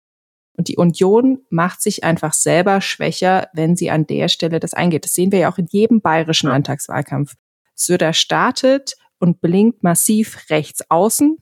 [0.57, 5.05] Und die Union macht sich einfach selber schwächer, wenn sie an der Stelle das eingeht.
[5.05, 6.49] Das sehen wir ja auch in jedem bayerischen.
[6.49, 7.35] Landtagswahlkampf.
[7.75, 11.37] Söder startet und blinkt massiv rechts außen,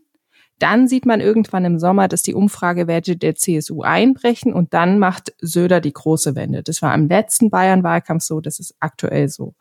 [0.60, 5.34] dann sieht man irgendwann im Sommer, dass die Umfragewerte der CSU einbrechen und dann macht
[5.40, 6.64] Söder die große Wende.
[6.64, 9.54] Das war im letzten Bayern-Wahlkampf so, das ist aktuell so.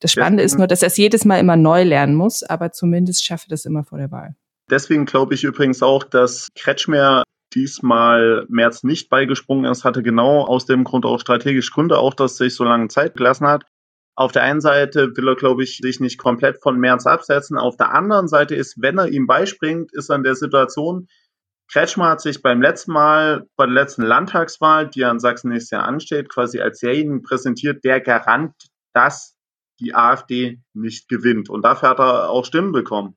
[0.00, 3.24] Das Spannende ist nur, dass er es jedes Mal immer neu lernen muss, aber zumindest
[3.24, 4.34] schafft er das immer vor der Wahl.
[4.70, 10.66] Deswegen glaube ich übrigens auch, dass Kretschmer diesmal März nicht beigesprungen ist, hatte genau aus
[10.66, 13.64] dem Grund auch strategisch Gründe, auch dass sich so lange Zeit gelassen hat.
[14.20, 17.56] Auf der einen Seite will er, glaube ich, sich nicht komplett von Merz absetzen.
[17.56, 21.08] Auf der anderen Seite ist, wenn er ihm beispringt, ist er in der Situation,
[21.72, 25.70] Kretschmer hat sich beim letzten Mal, bei der letzten Landtagswahl, die ja in Sachsen nächstes
[25.70, 28.52] Jahr ansteht, quasi als derjenige präsentiert, der Garant,
[28.92, 29.38] dass
[29.80, 31.48] die AfD nicht gewinnt.
[31.48, 33.16] Und dafür hat er auch Stimmen bekommen.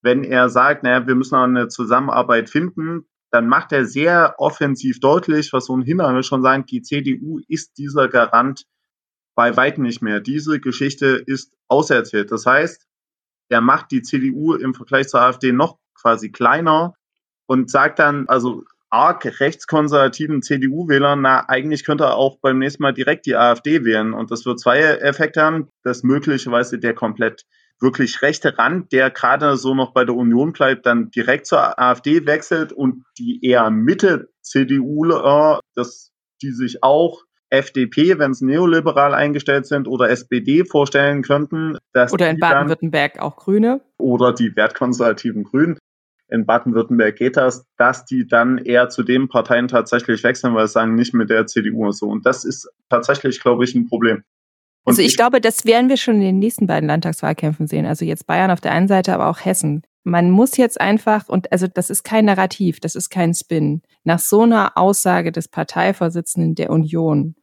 [0.00, 5.52] Wenn er sagt, naja, wir müssen eine Zusammenarbeit finden, dann macht er sehr offensiv deutlich,
[5.52, 8.64] was ohnehin alle schon sagen, die CDU ist dieser Garant
[9.36, 10.18] bei weitem nicht mehr.
[10.18, 12.32] Diese Geschichte ist auserzählt.
[12.32, 12.86] Das heißt,
[13.48, 16.94] er macht die CDU im Vergleich zur AfD noch quasi kleiner
[17.46, 22.94] und sagt dann, also arg rechtskonservativen CDU-Wählern, na, eigentlich könnte er auch beim nächsten Mal
[22.94, 24.14] direkt die AfD wählen.
[24.14, 27.44] Und das wird zwei Effekte haben, dass möglicherweise der komplett
[27.78, 32.24] wirklich rechte Rand, der gerade so noch bei der Union bleibt, dann direkt zur AfD
[32.26, 35.04] wechselt und die eher Mitte CDU,
[35.74, 41.78] das, die sich auch FDP, wenn es neoliberal eingestellt sind, oder SPD vorstellen könnten.
[41.92, 43.80] Dass oder in Baden-Württemberg auch Grüne.
[43.98, 45.78] Oder die wertkonservativen Grünen.
[46.28, 50.72] In Baden-Württemberg geht das, dass die dann eher zu den Parteien tatsächlich wechseln, weil sie
[50.72, 52.08] sagen, nicht mit der CDU und so.
[52.08, 54.24] Und das ist tatsächlich, glaube ich, ein Problem.
[54.84, 57.86] Und also ich, ich glaube, das werden wir schon in den nächsten beiden Landtagswahlkämpfen sehen.
[57.86, 59.82] Also jetzt Bayern auf der einen Seite, aber auch Hessen.
[60.08, 63.82] Man muss jetzt einfach, und also das ist kein Narrativ, das ist kein Spin.
[64.04, 67.34] Nach so einer Aussage des Parteivorsitzenden der Union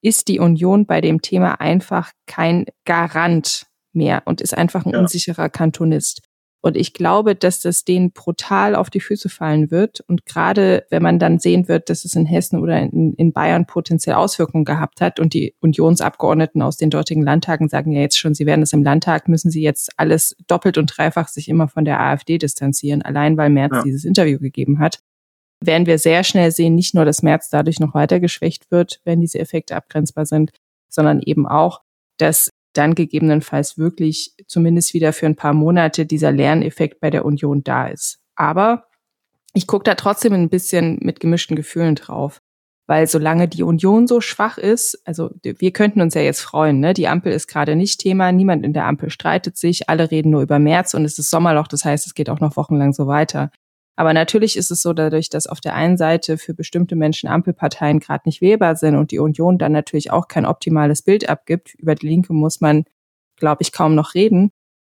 [0.00, 4.98] ist die Union bei dem Thema einfach kein Garant mehr und ist einfach ein ja.
[4.98, 6.22] unsicherer Kantonist.
[6.62, 10.00] Und ich glaube, dass das denen brutal auf die Füße fallen wird.
[10.06, 13.66] Und gerade wenn man dann sehen wird, dass es in Hessen oder in, in, Bayern
[13.66, 18.34] potenziell Auswirkungen gehabt hat und die Unionsabgeordneten aus den dortigen Landtagen sagen ja jetzt schon,
[18.34, 21.84] sie werden es im Landtag, müssen sie jetzt alles doppelt und dreifach sich immer von
[21.84, 23.82] der AfD distanzieren, allein weil Merz ja.
[23.82, 25.00] dieses Interview gegeben hat
[25.64, 29.20] werden wir sehr schnell sehen, nicht nur, dass Merz dadurch noch weiter geschwächt wird, wenn
[29.20, 30.50] diese Effekte abgrenzbar sind,
[30.88, 31.82] sondern eben auch,
[32.18, 37.62] dass dann gegebenenfalls wirklich zumindest wieder für ein paar Monate dieser Lerneffekt bei der Union
[37.62, 38.20] da ist.
[38.34, 38.86] Aber
[39.54, 42.40] ich gucke da trotzdem ein bisschen mit gemischten Gefühlen drauf,
[42.86, 46.94] weil solange die Union so schwach ist, also wir könnten uns ja jetzt freuen, ne?
[46.94, 50.42] Die Ampel ist gerade nicht Thema, niemand in der Ampel streitet sich, alle reden nur
[50.42, 53.50] über März und es ist Sommerloch, das heißt, es geht auch noch wochenlang so weiter.
[54.02, 58.00] Aber natürlich ist es so, dadurch, dass auf der einen Seite für bestimmte Menschen Ampelparteien
[58.00, 61.94] gerade nicht wählbar sind und die Union dann natürlich auch kein optimales Bild abgibt, über
[61.94, 62.82] die Linke muss man,
[63.36, 64.50] glaube ich, kaum noch reden.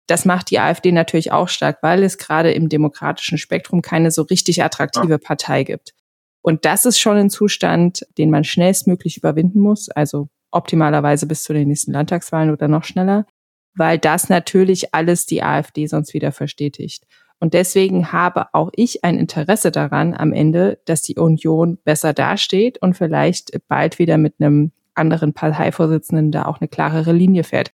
[0.08, 4.24] Das macht die AfD natürlich auch stark, weil es gerade im demokratischen Spektrum keine so
[4.24, 5.93] richtig attraktive Partei gibt.
[6.41, 11.54] Und das ist schon ein Zustand, den man schnellstmöglich überwinden muss, also optimalerweise bis zu
[11.54, 13.26] den nächsten Landtagswahlen oder noch schneller,
[13.74, 17.06] weil das natürlich alles die AfD sonst wieder verstetigt.
[17.39, 22.82] Und deswegen habe auch ich ein Interesse daran am Ende, dass die Union besser dasteht
[22.82, 27.71] und vielleicht bald wieder mit einem anderen Parteivorsitzenden da auch eine klarere Linie fährt.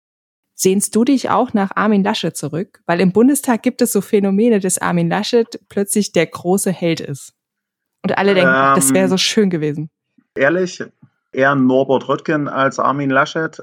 [0.54, 2.82] Sehnst du dich auch nach Armin Laschet zurück?
[2.86, 7.34] Weil im Bundestag gibt es so Phänomene, dass Armin Laschet plötzlich der große Held ist.
[8.04, 9.90] Und alle denken, ähm, das wäre so schön gewesen.
[10.36, 10.84] Ehrlich,
[11.32, 13.60] eher Norbert Röttgen als Armin Laschet.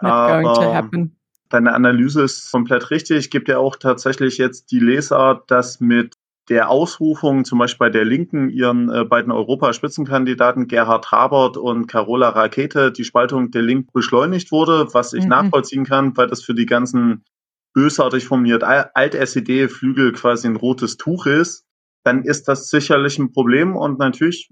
[0.00, 1.16] Not going to happen.
[1.50, 3.18] Deine Analyse ist komplett richtig.
[3.18, 6.14] Es gibt ja auch tatsächlich jetzt die Lesart, dass mit
[6.48, 12.30] der Ausrufung zum Beispiel bei der Linken ihren äh, beiden Europaspitzenkandidaten Gerhard Habert und Carola
[12.30, 15.30] Rakete die Spaltung der Linken beschleunigt wurde, was ich mhm.
[15.30, 17.24] nachvollziehen kann, weil das für die ganzen
[17.74, 21.66] bösartig formuliert Alt-SED-Flügel quasi ein rotes Tuch ist
[22.02, 24.50] dann ist das sicherlich ein Problem und natürlich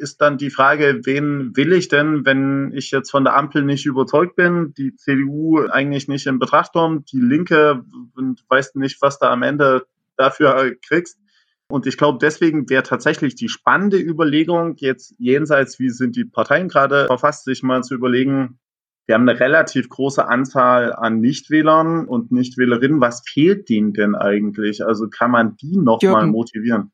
[0.00, 3.86] ist dann die Frage, wen will ich denn, wenn ich jetzt von der Ampel nicht
[3.86, 7.84] überzeugt bin, die CDU eigentlich nicht in Betracht kommt, die Linke
[8.14, 9.86] und weißt nicht, was da am Ende
[10.16, 11.18] dafür kriegst.
[11.68, 16.68] Und ich glaube, deswegen wäre tatsächlich die spannende Überlegung, jetzt jenseits, wie sind die Parteien
[16.68, 18.58] gerade verfasst, sich mal zu überlegen,
[19.06, 23.00] wir haben eine relativ große Anzahl an Nichtwählern und Nichtwählerinnen.
[23.00, 24.84] Was fehlt denen denn eigentlich?
[24.84, 26.92] Also kann man die nochmal motivieren?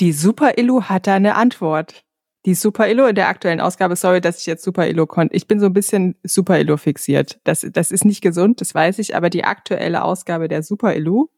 [0.00, 2.04] Die Super-Illu hat da eine Antwort.
[2.46, 5.34] Die Super-Illu in der aktuellen Ausgabe, sorry, dass ich jetzt Super-Illu konnte.
[5.34, 7.40] Ich bin so ein bisschen Super-Illu fixiert.
[7.44, 11.28] Das, das ist nicht gesund, das weiß ich, aber die aktuelle Ausgabe der Super-Illu.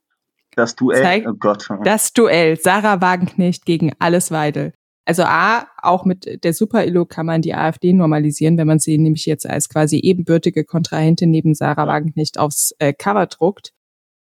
[0.57, 1.69] Das Duell, oh Gott.
[1.85, 4.73] Das Duell, Sarah Wagenknecht gegen Alles Weidel.
[5.05, 9.27] Also A, auch mit der Super-Illo kann man die AfD normalisieren, wenn man sie nämlich
[9.27, 13.73] jetzt als quasi ebenbürtige Kontrahentin neben Sarah Wagenknecht aufs äh, Cover druckt.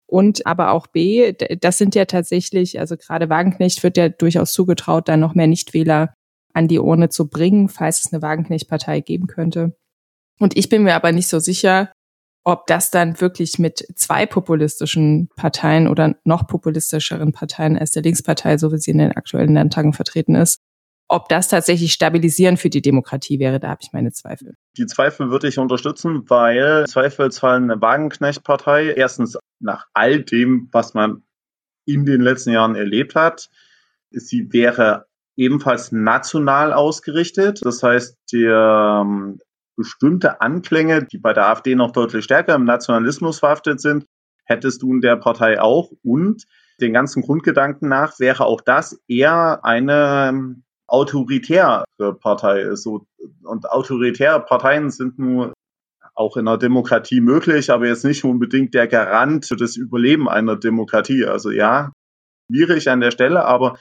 [0.07, 5.09] Und aber auch B, das sind ja tatsächlich, also gerade Wagenknecht wird ja durchaus zugetraut,
[5.09, 6.15] da noch mehr Nichtwähler
[6.53, 9.77] an die Urne zu bringen, falls es eine Wagenknecht-Partei geben könnte.
[10.39, 11.93] Und ich bin mir aber nicht so sicher,
[12.45, 18.59] ob das dann wirklich mit zwei populistischen Parteien oder noch populistischeren Parteien als der Linkspartei,
[18.59, 20.59] so wie sie in den aktuellen Landtagen vertreten ist,
[21.09, 24.55] ob das tatsächlich stabilisierend für die Demokratie wäre, da habe ich meine Zweifel.
[24.79, 31.23] Die Zweifel würde ich unterstützen, weil Zweifelsfall eine Wagenknecht-Partei erstens nach all dem, was man
[31.85, 33.51] in den letzten Jahren erlebt hat,
[34.11, 37.61] sie wäre ebenfalls national ausgerichtet.
[37.65, 39.39] Das heißt, der ähm,
[39.77, 44.07] bestimmte Anklänge, die bei der AfD noch deutlich stärker im Nationalismus verhaftet sind,
[44.45, 45.91] hättest du in der Partei auch.
[46.03, 46.45] Und
[46.81, 51.85] den ganzen Grundgedanken nach wäre auch das eher eine ähm, autoritäre
[52.21, 52.69] Partei.
[52.69, 55.53] Und autoritäre Parteien sind nur
[56.15, 60.57] auch in einer Demokratie möglich, aber jetzt nicht unbedingt der Garant für das Überleben einer
[60.57, 61.25] Demokratie.
[61.25, 61.93] Also ja,
[62.47, 63.79] schwierig an der Stelle, aber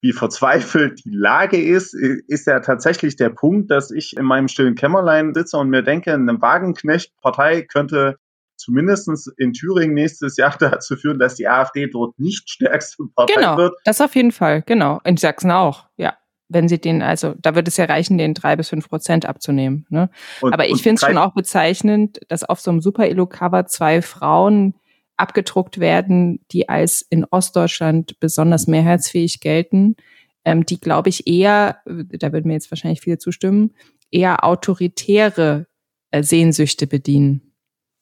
[0.00, 4.76] wie verzweifelt die Lage ist, ist ja tatsächlich der Punkt, dass ich in meinem stillen
[4.76, 8.16] Kämmerlein sitze und mir denke, eine Wagenknecht-Partei könnte
[8.56, 13.56] zumindest in Thüringen nächstes Jahr dazu führen, dass die AfD dort nicht stärkste Partei genau,
[13.56, 13.70] wird.
[13.70, 15.00] Genau, das auf jeden Fall, genau.
[15.04, 16.14] In Sachsen auch, ja.
[16.50, 19.84] Wenn sie den, also da wird es ja reichen, den drei bis fünf Prozent abzunehmen.
[19.90, 20.08] Ne?
[20.40, 24.74] Und, Aber ich finde es schon auch bezeichnend, dass auf so einem Super-Elo-Cover zwei Frauen
[25.18, 29.96] abgedruckt werden, die als in Ostdeutschland besonders mehrheitsfähig gelten,
[30.44, 33.74] ähm, die, glaube ich, eher, da würden mir jetzt wahrscheinlich viele zustimmen,
[34.10, 35.66] eher autoritäre
[36.10, 37.48] äh, Sehnsüchte bedienen.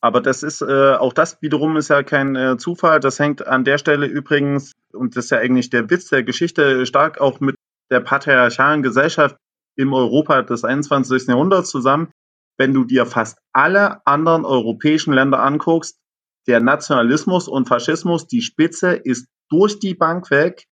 [0.00, 3.00] Aber das ist, äh, auch das wiederum ist ja kein äh, Zufall.
[3.00, 6.86] Das hängt an der Stelle übrigens, und das ist ja eigentlich der Witz der Geschichte,
[6.86, 7.56] stark auch mit
[7.90, 9.36] der patriarchalen Gesellschaft
[9.76, 11.28] im Europa des 21.
[11.28, 12.10] Jahrhunderts zusammen.
[12.58, 15.98] Wenn du dir fast alle anderen europäischen Länder anguckst,
[16.46, 20.66] der Nationalismus und Faschismus, die Spitze ist durch die Bank weg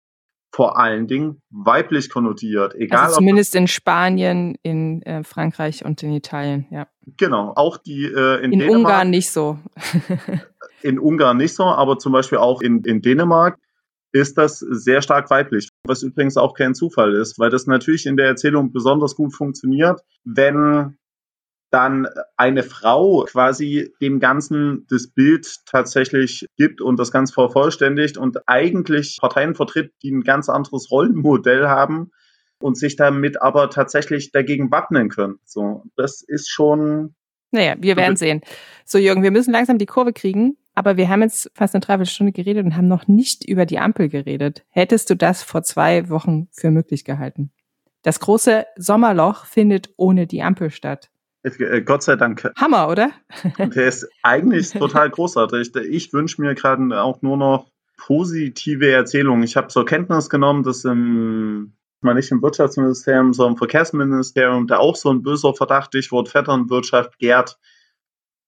[0.53, 2.75] vor allen Dingen weiblich konnotiert.
[2.75, 6.87] Egal, also zumindest in Spanien, in äh, Frankreich und in Italien, ja.
[7.17, 9.59] Genau, auch die äh, in, in Dänemark, Ungarn nicht so.
[10.81, 13.57] in Ungarn nicht so, aber zum Beispiel auch in, in Dänemark
[14.11, 18.17] ist das sehr stark weiblich, was übrigens auch kein Zufall ist, weil das natürlich in
[18.17, 20.97] der Erzählung besonders gut funktioniert, wenn
[21.71, 22.07] dann
[22.37, 29.17] eine Frau quasi dem Ganzen das Bild tatsächlich gibt und das Ganze vervollständigt und eigentlich
[29.19, 32.11] Parteien vertritt, die ein ganz anderes Rollenmodell haben,
[32.61, 35.39] und sich damit aber tatsächlich dagegen wappnen können.
[35.45, 37.15] So, das ist schon.
[37.51, 38.41] Naja, wir werden sehen.
[38.85, 42.31] So, Jürgen, wir müssen langsam die Kurve kriegen, aber wir haben jetzt fast eine Dreiviertelstunde
[42.31, 44.63] geredet und haben noch nicht über die Ampel geredet.
[44.69, 47.51] Hättest du das vor zwei Wochen für möglich gehalten?
[48.03, 51.10] Das große Sommerloch findet ohne die Ampel statt.
[51.43, 52.51] Äh, Gott sei Dank.
[52.55, 53.11] Hammer, oder?
[53.57, 55.75] Der ist eigentlich total großartig.
[55.75, 59.43] Ich wünsche mir gerade auch nur noch positive Erzählungen.
[59.43, 64.77] Ich habe zur Kenntnis genommen, dass im mal nicht im Wirtschaftsministerium, sondern im Verkehrsministerium, da
[64.77, 67.57] auch so ein böser Verdacht, Stichwort Vetternwirtschaft, gärt.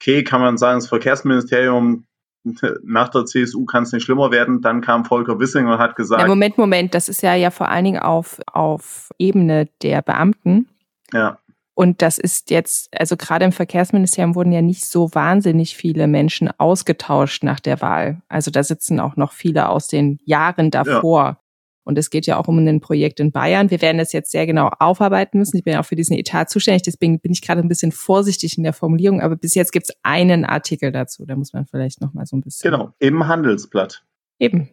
[0.02, 2.06] Okay, kann man sagen, das Verkehrsministerium
[2.84, 4.62] nach der CSU kann es nicht schlimmer werden.
[4.62, 6.22] Dann kam Volker Wissing und hat gesagt.
[6.22, 10.68] Ja, Moment, Moment, das ist ja ja vor allen Dingen auf, auf Ebene der Beamten.
[11.14, 11.38] Ja.
[11.76, 16.50] Und das ist jetzt, also gerade im Verkehrsministerium wurden ja nicht so wahnsinnig viele Menschen
[16.60, 18.22] ausgetauscht nach der Wahl.
[18.28, 21.24] Also da sitzen auch noch viele aus den Jahren davor.
[21.24, 21.40] Ja.
[21.84, 23.70] Und es geht ja auch um ein Projekt in Bayern.
[23.72, 25.58] Wir werden das jetzt sehr genau aufarbeiten müssen.
[25.58, 28.58] Ich bin ja auch für diesen Etat zuständig, deswegen bin ich gerade ein bisschen vorsichtig
[28.58, 29.20] in der Formulierung.
[29.20, 31.26] Aber bis jetzt gibt es einen Artikel dazu.
[31.26, 32.72] Da muss man vielleicht noch mal so ein bisschen.
[32.72, 34.04] Genau, im Handelsblatt.
[34.40, 34.70] Eben.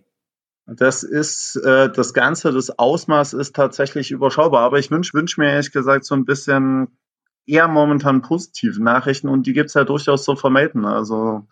[0.77, 4.63] Das ist äh, das Ganze, das Ausmaß ist tatsächlich überschaubar.
[4.63, 6.97] Aber ich wünsche wünsch mir ehrlich gesagt so ein bisschen
[7.45, 10.85] eher momentan positive Nachrichten und die gibt es ja durchaus zu vermelden.
[10.85, 11.49] Also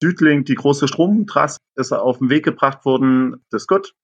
[0.00, 3.44] Südlink, die große Stromtrasse, ist auf den Weg gebracht worden.
[3.50, 3.94] Das ist gut.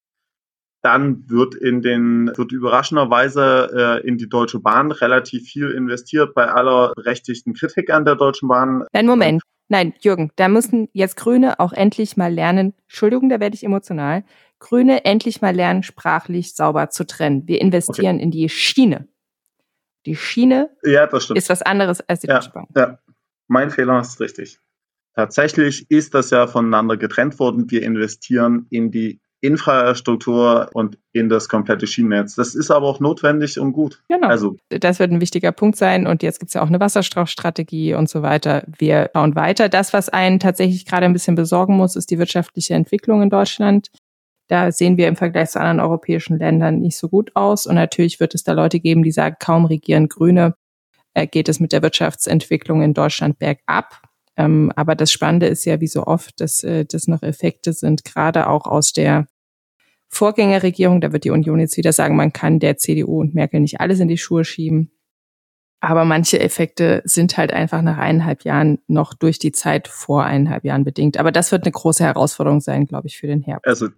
[0.83, 6.49] Dann wird in den, wird überraschenderweise äh, in die Deutsche Bahn relativ viel investiert bei
[6.49, 8.85] aller berechtigten Kritik an der Deutschen Bahn.
[8.93, 9.43] Nein, Moment.
[9.71, 14.25] Nein, Jürgen, da müssen jetzt Grüne auch endlich mal lernen, Entschuldigung, da werde ich emotional,
[14.59, 17.47] Grüne endlich mal lernen, sprachlich sauber zu trennen.
[17.47, 18.25] Wir investieren okay.
[18.25, 19.07] in die Schiene.
[20.07, 22.67] Die Schiene ja, ist was anderes als die ja, Deutsche Bahn.
[22.77, 22.99] Ja,
[23.47, 24.59] mein Fehler ist richtig.
[25.15, 27.71] Tatsächlich ist das ja voneinander getrennt worden.
[27.71, 32.35] Wir investieren in die Infrastruktur und in das komplette Schienennetz.
[32.35, 34.03] Das ist aber auch notwendig und gut.
[34.09, 34.29] Genau.
[34.29, 36.07] Also, das wird ein wichtiger Punkt sein.
[36.07, 38.65] Und jetzt gibt es ja auch eine Wasserstoffstrategie und so weiter.
[38.79, 39.69] Wir schauen weiter.
[39.69, 43.89] Das, was einen tatsächlich gerade ein bisschen besorgen muss, ist die wirtschaftliche Entwicklung in Deutschland.
[44.49, 47.67] Da sehen wir im Vergleich zu anderen europäischen Ländern nicht so gut aus.
[47.67, 50.55] Und natürlich wird es da Leute geben, die sagen, kaum regieren Grüne,
[51.15, 54.03] äh, geht es mit der Wirtschaftsentwicklung in Deutschland bergab.
[54.41, 58.05] Ähm, aber das Spannende ist ja, wie so oft, dass äh, das noch Effekte sind,
[58.05, 59.27] gerade auch aus der
[60.09, 61.03] Vorgängerregierung.
[61.03, 64.01] Da wird die Union jetzt wieder sagen, man kann der CDU und Merkel nicht alles
[64.01, 64.93] in die Schuhe schieben.
[65.83, 70.65] Aber manche Effekte sind halt einfach nach eineinhalb Jahren noch durch die Zeit vor eineinhalb
[70.65, 71.19] Jahren bedingt.
[71.19, 73.67] Aber das wird eine große Herausforderung sein, glaube ich, für den Herbst.
[73.67, 73.89] Also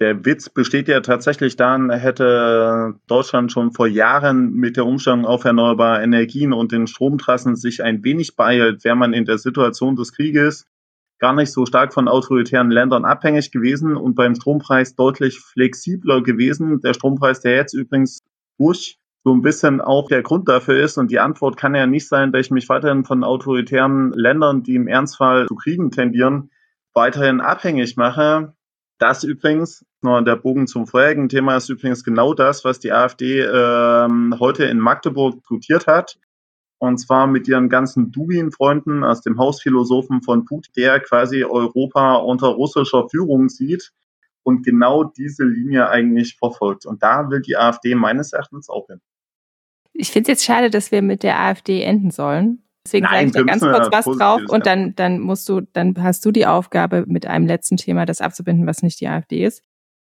[0.00, 5.44] der Witz besteht ja tatsächlich darin, hätte Deutschland schon vor Jahren mit der Umstellung auf
[5.44, 10.12] erneuerbare Energien und den Stromtrassen sich ein wenig beeilt, wäre man in der Situation des
[10.14, 10.66] Krieges
[11.18, 16.80] gar nicht so stark von autoritären Ländern abhängig gewesen und beim Strompreis deutlich flexibler gewesen.
[16.80, 18.20] Der Strompreis, der jetzt übrigens
[18.58, 20.96] durch so ein bisschen auch der Grund dafür ist.
[20.96, 24.74] Und die Antwort kann ja nicht sein, dass ich mich weiterhin von autoritären Ländern, die
[24.74, 26.50] im Ernstfall zu Kriegen tendieren,
[26.94, 28.54] weiterhin abhängig mache.
[29.00, 33.40] Das übrigens, nur der Bogen zum vorherigen Thema, ist übrigens genau das, was die AfD
[33.40, 36.18] ähm, heute in Magdeburg diskutiert hat.
[36.78, 42.48] Und zwar mit ihren ganzen Dubin-Freunden aus dem Hausphilosophen von Putin, der quasi Europa unter
[42.48, 43.90] russischer Führung sieht
[44.42, 46.84] und genau diese Linie eigentlich verfolgt.
[46.84, 49.00] Und da will die AfD meines Erachtens auch hin.
[49.94, 52.62] Ich finde es jetzt schade, dass wir mit der AfD enden sollen.
[52.86, 56.24] Deswegen sage ich da ganz kurz was drauf und dann, dann musst du, dann hast
[56.24, 59.62] du die Aufgabe, mit einem letzten Thema das abzubinden, was nicht die AfD ist.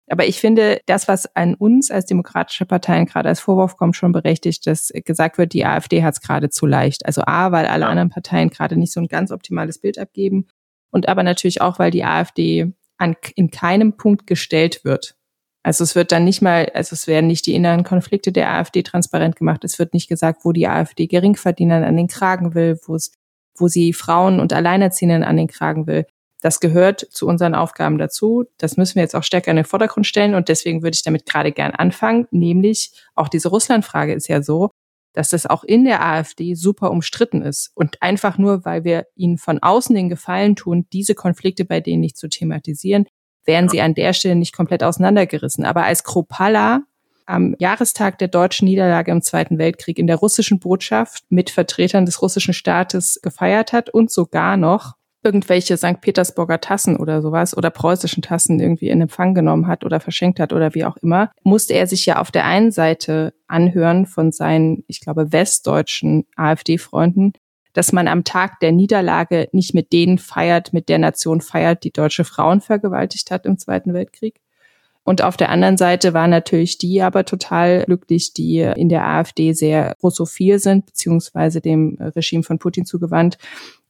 [0.09, 4.13] Aber ich finde, das, was an uns als demokratische Parteien gerade als Vorwurf kommt, schon
[4.13, 7.07] berechtigt, dass gesagt wird, die AfD hat es gerade zu leicht.
[7.07, 7.89] Also A, weil alle ja.
[7.89, 10.47] anderen Parteien gerade nicht so ein ganz optimales Bild abgeben
[10.91, 15.17] und aber natürlich auch, weil die AfD an, in keinem Punkt gestellt wird.
[15.67, 18.85] Also es wird dann nicht mal, also es werden nicht die inneren Konflikte der AfD
[18.85, 19.65] transparent gemacht.
[19.65, 23.11] Es wird nicht gesagt, wo die AfD Geringverdienern an den Kragen will, wo es,
[23.59, 26.07] wo sie Frauen und Alleinerziehenden an den Kragen will.
[26.41, 28.45] Das gehört zu unseren Aufgaben dazu.
[28.59, 30.37] Das müssen wir jetzt auch stärker in den Vordergrund stellen.
[30.37, 32.29] Und deswegen würde ich damit gerade gern anfangen.
[32.31, 34.71] Nämlich auch diese Russland-Frage ist ja so,
[35.15, 37.73] dass das auch in der AfD super umstritten ist.
[37.75, 42.03] Und einfach nur, weil wir ihnen von außen den Gefallen tun, diese Konflikte bei denen
[42.03, 43.07] nicht zu thematisieren,
[43.47, 45.65] wären sie an der Stelle nicht komplett auseinandergerissen.
[45.65, 46.83] Aber als Kropala
[47.27, 52.23] am Jahrestag der deutschen Niederlage im Zweiten Weltkrieg in der russischen Botschaft mit Vertretern des
[52.23, 54.95] russischen Staates gefeiert hat und sogar noch
[55.27, 56.01] irgendwelche St.
[56.01, 60.53] Petersburger Tassen oder sowas oder preußischen Tassen irgendwie in Empfang genommen hat oder verschenkt hat
[60.53, 64.85] oder wie auch immer, musste er sich ja auf der einen Seite anhören von seinen,
[64.87, 67.33] ich glaube, westdeutschen AfD-Freunden,
[67.77, 71.93] dass man am Tag der Niederlage nicht mit denen feiert, mit der Nation feiert, die
[71.93, 74.41] deutsche Frauen vergewaltigt hat im Zweiten Weltkrieg.
[75.05, 79.53] Und auf der anderen Seite waren natürlich die aber total glücklich, die in der AfD
[79.53, 83.37] sehr russophil sind, beziehungsweise dem Regime von Putin zugewandt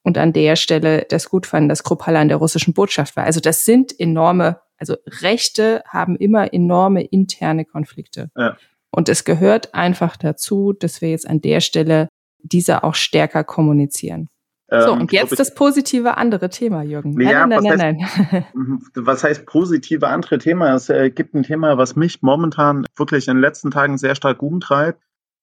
[0.02, 3.24] und an der Stelle das gut fanden, dass Kruppalla an der russischen Botschaft war.
[3.24, 8.30] Also das sind enorme, also Rechte haben immer enorme interne Konflikte.
[8.36, 8.56] Ja.
[8.90, 12.08] Und es gehört einfach dazu, dass wir jetzt an der Stelle
[12.42, 14.28] diese auch stärker kommunizieren.
[14.68, 17.14] So, ähm, und jetzt das positive andere Thema, Jürgen.
[17.14, 18.46] Nein, ja, nein, nein, nein, nein.
[18.54, 20.74] Mhm, was heißt positive andere Thema?
[20.74, 24.42] Es äh, gibt ein Thema, was mich momentan wirklich in den letzten Tagen sehr stark
[24.42, 25.00] umtreibt.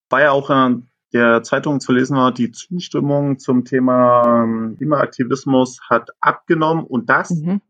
[0.09, 5.79] War ja auch in der Zeitung zu lesen war, die Zustimmung zum Thema ähm, Klimaaktivismus
[5.89, 7.61] hat abgenommen und das mhm.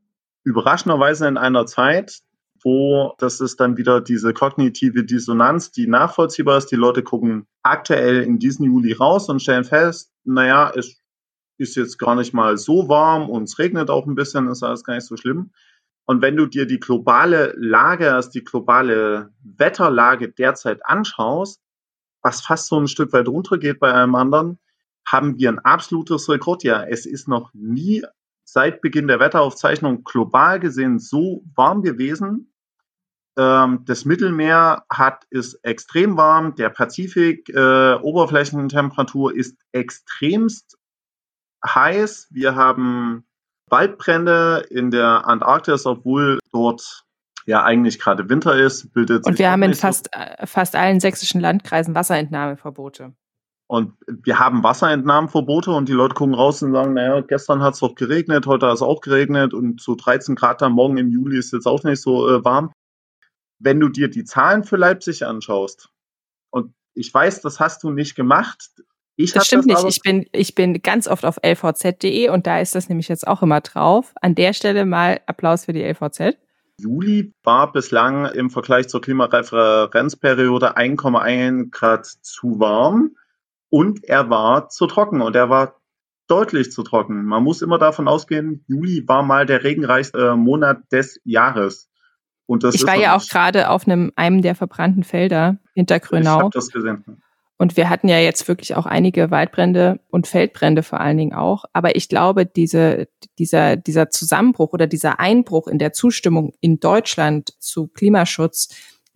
[0.44, 2.22] überraschenderweise in einer Zeit,
[2.64, 6.72] wo das ist dann wieder diese kognitive Dissonanz, die nachvollziehbar ist.
[6.72, 10.98] Die Leute gucken aktuell in diesen Juli raus und stellen fest, naja, es
[11.58, 14.84] ist jetzt gar nicht mal so warm und es regnet auch ein bisschen, ist alles
[14.84, 15.52] gar nicht so schlimm.
[16.06, 21.62] Und wenn du dir die globale Lage, also die globale Wetterlage derzeit anschaust,
[22.22, 24.60] was fast so ein Stück weit runtergeht bei einem anderen,
[25.06, 26.90] haben wir ein absolutes Rekordjahr.
[26.90, 28.04] Es ist noch nie
[28.44, 32.53] seit Beginn der Wetteraufzeichnung global gesehen so warm gewesen.
[33.38, 36.56] Ähm, das Mittelmeer hat ist extrem warm.
[36.56, 40.78] Der Pazifik äh, Oberflächentemperatur ist extremst
[41.66, 42.28] heiß.
[42.32, 43.26] Wir haben
[43.70, 47.06] Waldbrände in der Antarktis, obwohl dort
[47.46, 50.10] ja eigentlich gerade Winter ist, bildet Und wir haben in fast.
[50.14, 53.14] Äh, fast allen sächsischen Landkreisen Wasserentnahmeverbote.
[53.68, 57.80] Und wir haben Wasserentnahmeverbote und die Leute gucken raus und sagen, naja, gestern hat es
[57.80, 61.40] doch geregnet, heute hat es auch geregnet und so 13 Grad am Morgen im Juli
[61.40, 62.72] ist jetzt auch nicht so äh, warm.
[63.64, 65.90] Wenn du dir die Zahlen für Leipzig anschaust,
[66.52, 68.70] und ich weiß, das hast du nicht gemacht,
[69.16, 69.98] ich das stimmt das nicht.
[69.98, 73.42] Ich bin, ich bin ganz oft auf lvz.de und da ist das nämlich jetzt auch
[73.44, 74.14] immer drauf.
[74.22, 76.38] An der Stelle mal Applaus für die LVZ.
[76.80, 83.16] Juli war bislang im Vergleich zur Klimareferenzperiode 1,1 Grad zu warm
[83.70, 85.80] und er war zu trocken und er war
[86.28, 87.26] deutlich zu trocken.
[87.26, 91.90] Man muss immer davon ausgehen, Juli war mal der regenreichste Monat des Jahres.
[92.48, 96.38] Ich war ja auch gerade auf einem, einem der verbrannten Felder hinter Grönau.
[96.38, 97.04] Ich habe das gesehen.
[97.58, 101.66] Und wir hatten ja jetzt wirklich auch einige Waldbrände und Feldbrände vor allen Dingen auch.
[101.72, 103.08] Aber ich glaube, diese,
[103.40, 108.70] dieser, dieser Zusammenbruch oder dieser Einbruch in der Zustimmung in Deutschland zu Klimaschutz,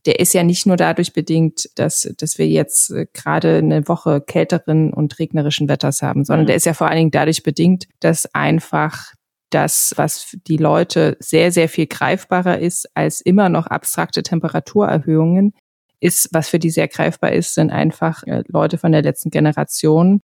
[0.05, 4.21] der ist ja nicht nur dadurch bedingt, dass, dass wir jetzt äh, gerade eine Woche
[4.21, 6.47] kälteren und regnerischen Wetters haben, sondern mhm.
[6.47, 9.11] der ist ja vor allen Dingen dadurch bedingt, dass einfach
[9.50, 15.54] das, was die Leute sehr, sehr viel greifbarer ist als immer noch abstrakte Temperaturerhöhungen,
[16.00, 20.22] ist, was für die sehr greifbar ist, sind einfach äh, Leute von der letzten Generation,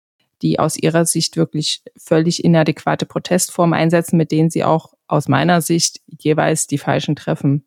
[0.41, 5.61] die aus ihrer Sicht wirklich völlig inadäquate Protestformen einsetzen, mit denen sie auch aus meiner
[5.61, 7.65] Sicht jeweils die falschen treffen.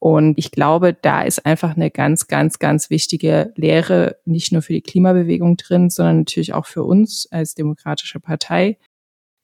[0.00, 4.72] Und ich glaube, da ist einfach eine ganz, ganz, ganz wichtige Lehre, nicht nur für
[4.72, 8.78] die Klimabewegung drin, sondern natürlich auch für uns als demokratische Partei,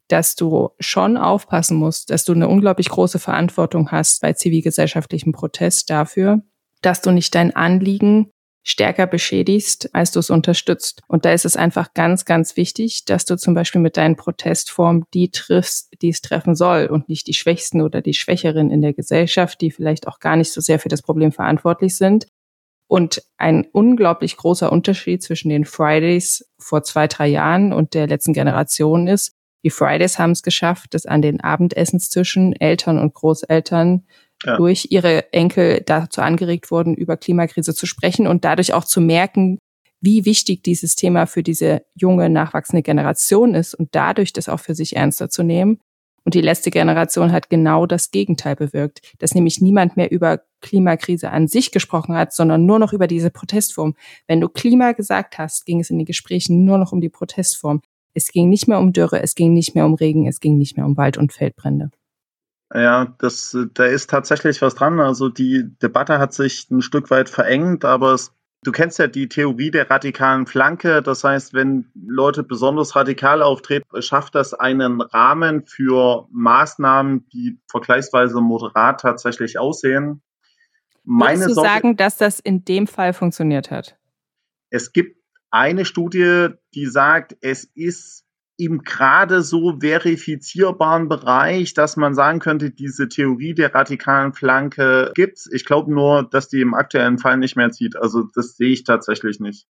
[0.09, 5.91] dass du schon aufpassen musst, dass du eine unglaublich große Verantwortung hast bei zivilgesellschaftlichem Protest
[5.91, 6.43] dafür,
[6.83, 8.31] dass du nicht dein Anliegen
[8.65, 11.03] stärker beschädigst, als du es unterstützt.
[11.07, 15.05] Und da ist es einfach ganz, ganz wichtig, dass du zum Beispiel mit deinen Protestformen
[15.13, 18.95] die triffst, die es treffen soll und nicht die Schwächsten oder die Schwächeren in der
[18.95, 22.27] Gesellschaft, die vielleicht auch gar nicht so sehr für das Problem verantwortlich sind.
[22.87, 28.33] Und ein unglaublich großer Unterschied zwischen den Fridays vor zwei, drei Jahren und der letzten
[28.33, 29.35] Generation ist,
[29.65, 34.05] die Fridays haben es geschafft, dass an den Abendessenstischen Eltern und Großeltern
[34.45, 34.57] ja.
[34.57, 39.59] durch ihre Enkel dazu angeregt wurden, über Klimakrise zu sprechen und dadurch auch zu merken,
[40.01, 44.75] wie wichtig dieses Thema für diese junge, nachwachsende Generation ist und dadurch das auch für
[44.75, 45.81] sich ernster zu nehmen.
[46.25, 51.31] Und die letzte Generation hat genau das Gegenteil bewirkt, dass nämlich niemand mehr über Klimakrise
[51.31, 53.95] an sich gesprochen hat, sondern nur noch über diese Protestform.
[54.27, 57.83] Wenn du Klima gesagt hast, ging es in den Gesprächen nur noch um die Protestform.
[58.15, 60.77] Es ging nicht mehr um Dürre, es ging nicht mehr um Regen, es ging nicht
[60.77, 61.91] mehr um Wald- und Feldbrände.
[62.73, 64.99] Ja, das, da ist tatsächlich was dran.
[64.99, 68.33] Also die Debatte hat sich ein Stück weit verengt, aber es,
[68.65, 71.03] du kennst ja die Theorie der radikalen Flanke.
[71.03, 78.41] Das heißt, wenn Leute besonders radikal auftreten, schafft das einen Rahmen für Maßnahmen, die vergleichsweise
[78.41, 80.23] moderat tatsächlich aussehen.
[81.05, 83.99] Meine Würdest du Sorge, sagen, dass das in dem Fall funktioniert hat?
[84.71, 85.24] Es gibt
[85.55, 88.25] eine Studie, die sagt, es ist
[88.57, 95.49] im gerade so verifizierbaren Bereich, dass man sagen könnte, diese Theorie der radikalen Flanke gibt's.
[95.53, 97.97] Ich glaube nur, dass die im aktuellen Fall nicht mehr zieht.
[97.97, 99.67] Also das sehe ich tatsächlich nicht.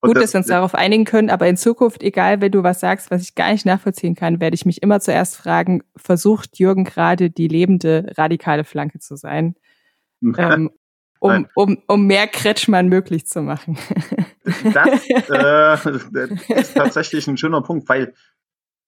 [0.00, 2.64] Und Gut, das, dass wir uns darauf einigen können, aber in Zukunft, egal wenn du
[2.64, 6.58] was sagst, was ich gar nicht nachvollziehen kann, werde ich mich immer zuerst fragen, versucht
[6.58, 9.54] Jürgen gerade die lebende radikale Flanke zu sein?
[10.38, 10.70] ähm,
[11.22, 13.78] um, um, um mehr Kretschmann möglich zu machen.
[14.44, 18.12] Das, äh, ist tatsächlich ein schöner Punkt, weil,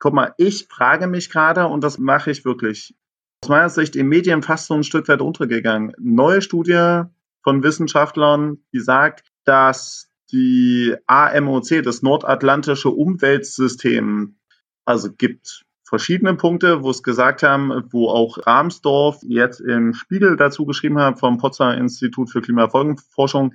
[0.00, 2.96] guck mal, ich frage mich gerade, und das mache ich wirklich,
[3.40, 5.92] aus meiner Sicht in Medien fast so ein Stück weit untergegangen.
[5.98, 7.02] Neue Studie
[7.44, 14.36] von Wissenschaftlern, die sagt, dass die AMOC, das Nordatlantische Umweltsystem,
[14.84, 20.64] also gibt verschiedene Punkte, wo es gesagt haben, wo auch Rahmsdorf jetzt im Spiegel dazu
[20.64, 23.54] geschrieben hat vom Potsdamer Institut für Klimafolgenforschung,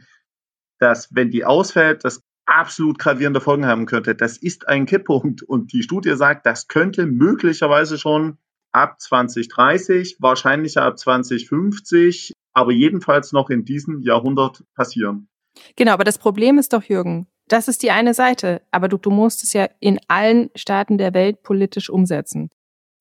[0.80, 4.16] dass wenn die ausfällt, das absolut gravierende Folgen haben könnte.
[4.16, 8.38] Das ist ein Kipppunkt und die Studie sagt, das könnte möglicherweise schon
[8.72, 15.30] ab 2030, wahrscheinlich ab 2050, aber jedenfalls noch in diesem Jahrhundert passieren.
[15.76, 19.12] Genau, aber das Problem ist doch, Jürgen, das ist die eine Seite, aber du, du
[19.12, 22.50] musst es ja in allen Staaten der Welt politisch umsetzen.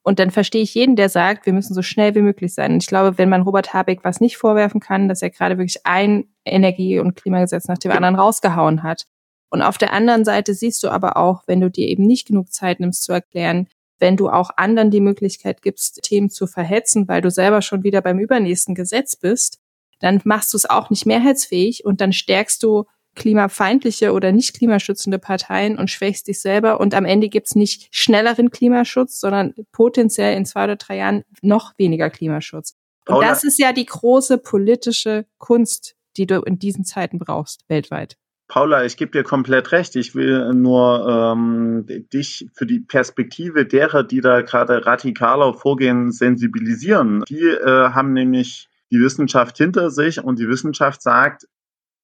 [0.02, 2.72] Und dann verstehe ich jeden, der sagt, wir müssen so schnell wie möglich sein.
[2.72, 5.84] Und ich glaube, wenn man Robert Habeck was nicht vorwerfen kann, dass er gerade wirklich
[5.84, 9.04] ein Energie- und Klimagesetz nach dem anderen rausgehauen hat.
[9.50, 12.52] Und auf der anderen Seite siehst du aber auch, wenn du dir eben nicht genug
[12.52, 13.68] Zeit nimmst zu erklären,
[13.98, 18.00] wenn du auch anderen die Möglichkeit gibst, Themen zu verhetzen, weil du selber schon wieder
[18.00, 19.58] beim übernächsten Gesetz bist,
[20.00, 22.84] dann machst du es auch nicht mehrheitsfähig und dann stärkst du
[23.18, 28.50] klimafeindliche oder nicht klimaschützende Parteien und schwächst dich selber und am Ende gibt's nicht schnelleren
[28.50, 32.76] Klimaschutz, sondern potenziell in zwei oder drei Jahren noch weniger Klimaschutz.
[33.06, 37.64] Und Paula, das ist ja die große politische Kunst, die du in diesen Zeiten brauchst,
[37.68, 38.16] weltweit.
[38.48, 39.94] Paula, ich gebe dir komplett recht.
[39.96, 47.24] Ich will nur ähm, dich für die Perspektive derer, die da gerade radikaler vorgehen, sensibilisieren.
[47.28, 51.46] Die äh, haben nämlich die Wissenschaft hinter sich und die Wissenschaft sagt,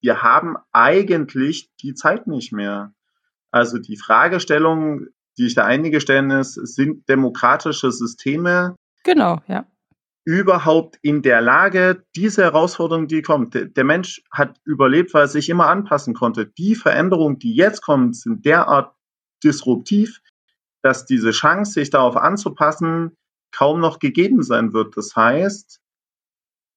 [0.05, 2.92] wir haben eigentlich die Zeit nicht mehr.
[3.50, 5.07] Also die Fragestellung,
[5.38, 9.66] die ich da einige stellen, ist, sind demokratische Systeme genau, ja.
[10.26, 15.48] überhaupt in der Lage, diese Herausforderung, die kommt, der Mensch hat überlebt, weil er sich
[15.48, 16.46] immer anpassen konnte.
[16.46, 18.94] Die Veränderungen, die jetzt kommen, sind derart
[19.42, 20.20] disruptiv,
[20.82, 23.16] dass diese Chance, sich darauf anzupassen,
[23.52, 24.98] kaum noch gegeben sein wird.
[24.98, 25.80] Das heißt,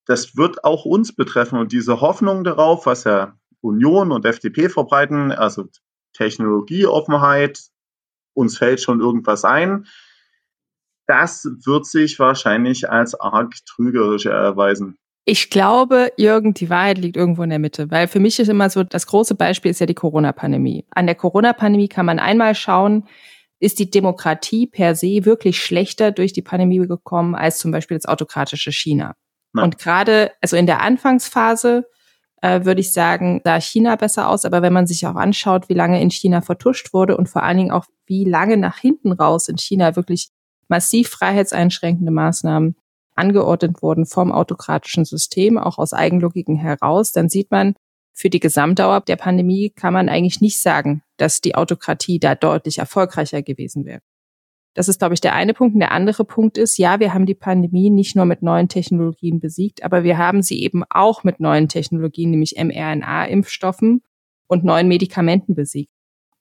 [0.08, 1.60] das wird auch uns betreffen.
[1.60, 5.66] Und diese Hoffnung darauf, was ja Union und FDP verbreiten, also
[6.14, 7.60] Technologieoffenheit,
[8.34, 9.86] uns fällt schon irgendwas ein,
[11.08, 14.97] das wird sich wahrscheinlich als arg trügerisch erweisen.
[15.26, 18.70] Ich glaube, Jürgen, die Wahrheit liegt irgendwo in der Mitte, weil für mich ist immer
[18.70, 20.86] so, das große Beispiel ist ja die Corona-Pandemie.
[20.91, 23.05] An der Corona-Pandemie kann man einmal schauen,
[23.60, 28.05] ist die Demokratie per se wirklich schlechter durch die Pandemie gekommen als zum Beispiel das
[28.05, 29.16] autokratische China.
[29.54, 29.66] Nein.
[29.66, 31.86] Und gerade, also in der Anfangsphase,
[32.41, 34.45] äh, würde ich sagen, sah China besser aus.
[34.45, 37.58] Aber wenn man sich auch anschaut, wie lange in China vertuscht wurde und vor allen
[37.58, 40.30] Dingen auch, wie lange nach hinten raus in China wirklich
[40.68, 42.76] massiv freiheitseinschränkende Maßnahmen
[43.16, 47.76] angeordnet wurden vom autokratischen System, auch aus Eigenlogiken heraus, dann sieht man,
[48.14, 52.80] für die Gesamtdauer der Pandemie kann man eigentlich nicht sagen, dass die Autokratie da deutlich
[52.80, 54.02] erfolgreicher gewesen wäre.
[54.78, 55.73] Das ist, glaube ich, der eine Punkt.
[55.73, 59.39] Und der andere Punkt ist, ja, wir haben die Pandemie nicht nur mit neuen Technologien
[59.39, 64.03] besiegt, aber wir haben sie eben auch mit neuen Technologien, nämlich mRNA-Impfstoffen
[64.45, 65.91] und neuen Medikamenten besiegt.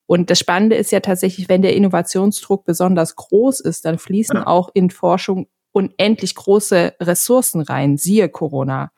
[0.05, 4.69] Und das Spannende ist ja tatsächlich, wenn der Innovationsdruck besonders groß ist, dann fließen auch
[4.75, 8.91] in Forschung unendlich große Ressourcen rein, siehe Corona.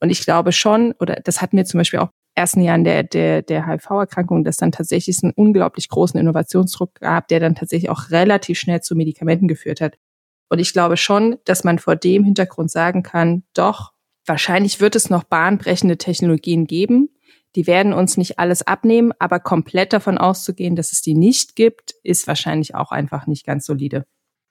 [0.00, 3.42] Und ich glaube schon, oder das hatten wir zum Beispiel auch ersten Jahren der, der,
[3.42, 8.58] der HIV-Erkrankung, dass dann tatsächlich einen unglaublich großen Innovationsdruck gab, der dann tatsächlich auch relativ
[8.58, 9.96] schnell zu Medikamenten geführt hat.
[10.48, 13.92] Und ich glaube schon, dass man vor dem Hintergrund sagen kann, doch,
[14.26, 17.08] wahrscheinlich wird es noch bahnbrechende Technologien geben.
[17.56, 21.94] Die werden uns nicht alles abnehmen, aber komplett davon auszugehen, dass es die nicht gibt,
[22.02, 24.04] ist wahrscheinlich auch einfach nicht ganz solide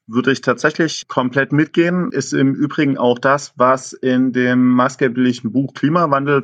[0.08, 2.12] würde ich tatsächlich komplett mitgehen.
[2.12, 6.44] Ist im Übrigen auch das, was in dem maßgeblichen Buch Klimawandel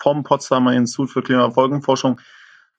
[0.00, 2.20] vom Potsdamer Institut für Klimafolgenforschung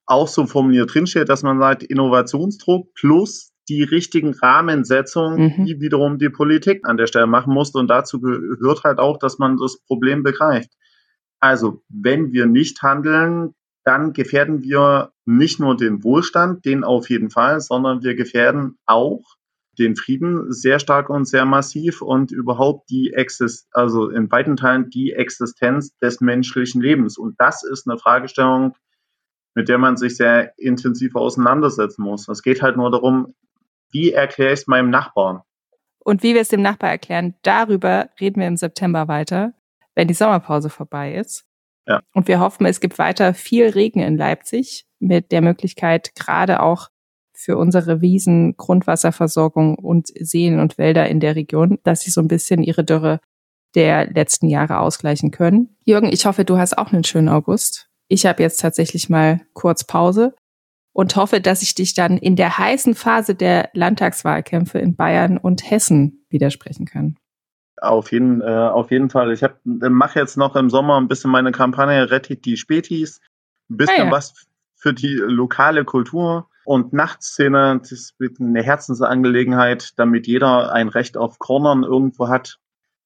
[0.05, 5.65] auch so formuliert drinsteht, dass man sagt, Innovationsdruck plus die richtigen Rahmensetzungen, mhm.
[5.65, 7.71] die wiederum die Politik an der Stelle machen muss.
[7.71, 10.69] Und dazu gehört halt auch, dass man das Problem begreift.
[11.39, 17.29] Also, wenn wir nicht handeln, dann gefährden wir nicht nur den Wohlstand, den auf jeden
[17.29, 19.23] Fall, sondern wir gefährden auch
[19.75, 24.89] den Frieden sehr stark und sehr massiv und überhaupt die Exist also in weiten Teilen
[24.89, 27.17] die Existenz des menschlichen Lebens.
[27.17, 28.75] Und das ist eine Fragestellung,
[29.53, 32.27] mit der man sich sehr intensiv auseinandersetzen muss.
[32.27, 33.35] Es geht halt nur darum,
[33.91, 35.41] wie erkläre ich es meinem Nachbarn?
[35.99, 39.53] Und wie wir es dem Nachbar erklären, darüber reden wir im September weiter,
[39.95, 41.45] wenn die Sommerpause vorbei ist.
[41.87, 42.01] Ja.
[42.13, 46.89] Und wir hoffen, es gibt weiter viel Regen in Leipzig mit der Möglichkeit, gerade auch
[47.35, 52.27] für unsere Wiesen, Grundwasserversorgung und Seen und Wälder in der Region, dass sie so ein
[52.27, 53.19] bisschen ihre Dürre
[53.75, 55.75] der letzten Jahre ausgleichen können.
[55.83, 57.89] Jürgen, ich hoffe, du hast auch einen schönen August.
[58.07, 60.33] Ich habe jetzt tatsächlich mal kurz Pause
[60.93, 65.69] und hoffe, dass ich dich dann in der heißen Phase der Landtagswahlkämpfe in Bayern und
[65.69, 67.17] Hessen widersprechen kann.
[67.81, 69.33] Auf jeden, äh, auf jeden Fall.
[69.33, 73.19] Ich mache jetzt noch im Sommer ein bisschen meine Kampagne Rettet die Spätis.
[73.69, 74.11] Ein bisschen ah, ja.
[74.11, 77.79] was für die lokale Kultur und Nachtszene.
[77.79, 82.59] Das wird eine Herzensangelegenheit, damit jeder ein Recht auf Cornern irgendwo hat.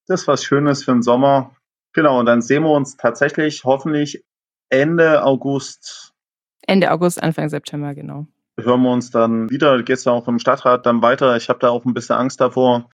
[0.08, 1.56] Das ist was Schönes für den Sommer.
[1.94, 4.24] Genau, und dann sehen wir uns tatsächlich hoffentlich
[4.70, 6.14] Ende August.
[6.62, 8.28] Ende August, Anfang September, genau.
[8.60, 11.36] Hören wir uns dann wieder, geht es ja auch im Stadtrat dann weiter.
[11.38, 12.90] Ich habe da auch ein bisschen Angst davor,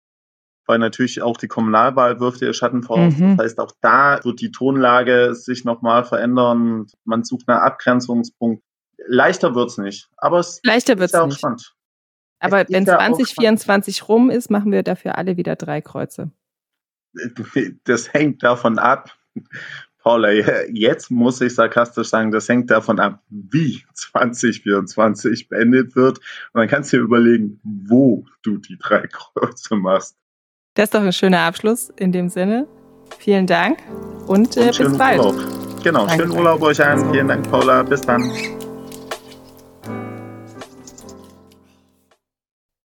[0.66, 3.16] weil natürlich auch die Kommunalwahl wirft ihr Schatten voraus.
[3.16, 3.36] Mhm.
[3.36, 6.86] Das heißt, auch da wird die Tonlage sich nochmal verändern.
[7.04, 8.62] Man sucht einen Abgrenzungspunkt.
[9.06, 11.38] Leichter wird's nicht, aber es Leichter wird's ist ja auch nicht.
[11.38, 11.74] spannend.
[12.38, 16.30] Aber es wenn 2024 rum ist, machen wir dafür alle wieder drei Kreuze.
[17.84, 19.16] Das hängt davon ab,
[20.06, 20.30] Paula,
[20.70, 26.18] jetzt muss ich sarkastisch sagen, das hängt davon ab, wie 2024 beendet wird.
[26.52, 30.16] Und dann kannst du dir überlegen, wo du die drei Kreuze machst.
[30.74, 32.68] Das ist doch ein schöner Abschluss in dem Sinne.
[33.18, 33.80] Vielen Dank
[34.28, 35.18] und, äh, und bis bald.
[35.18, 35.82] Urlaub.
[35.82, 36.22] Genau, Danke.
[36.22, 37.10] schönen Urlaub euch allen.
[37.12, 37.82] Vielen Dank, Paula.
[37.82, 38.30] Bis dann.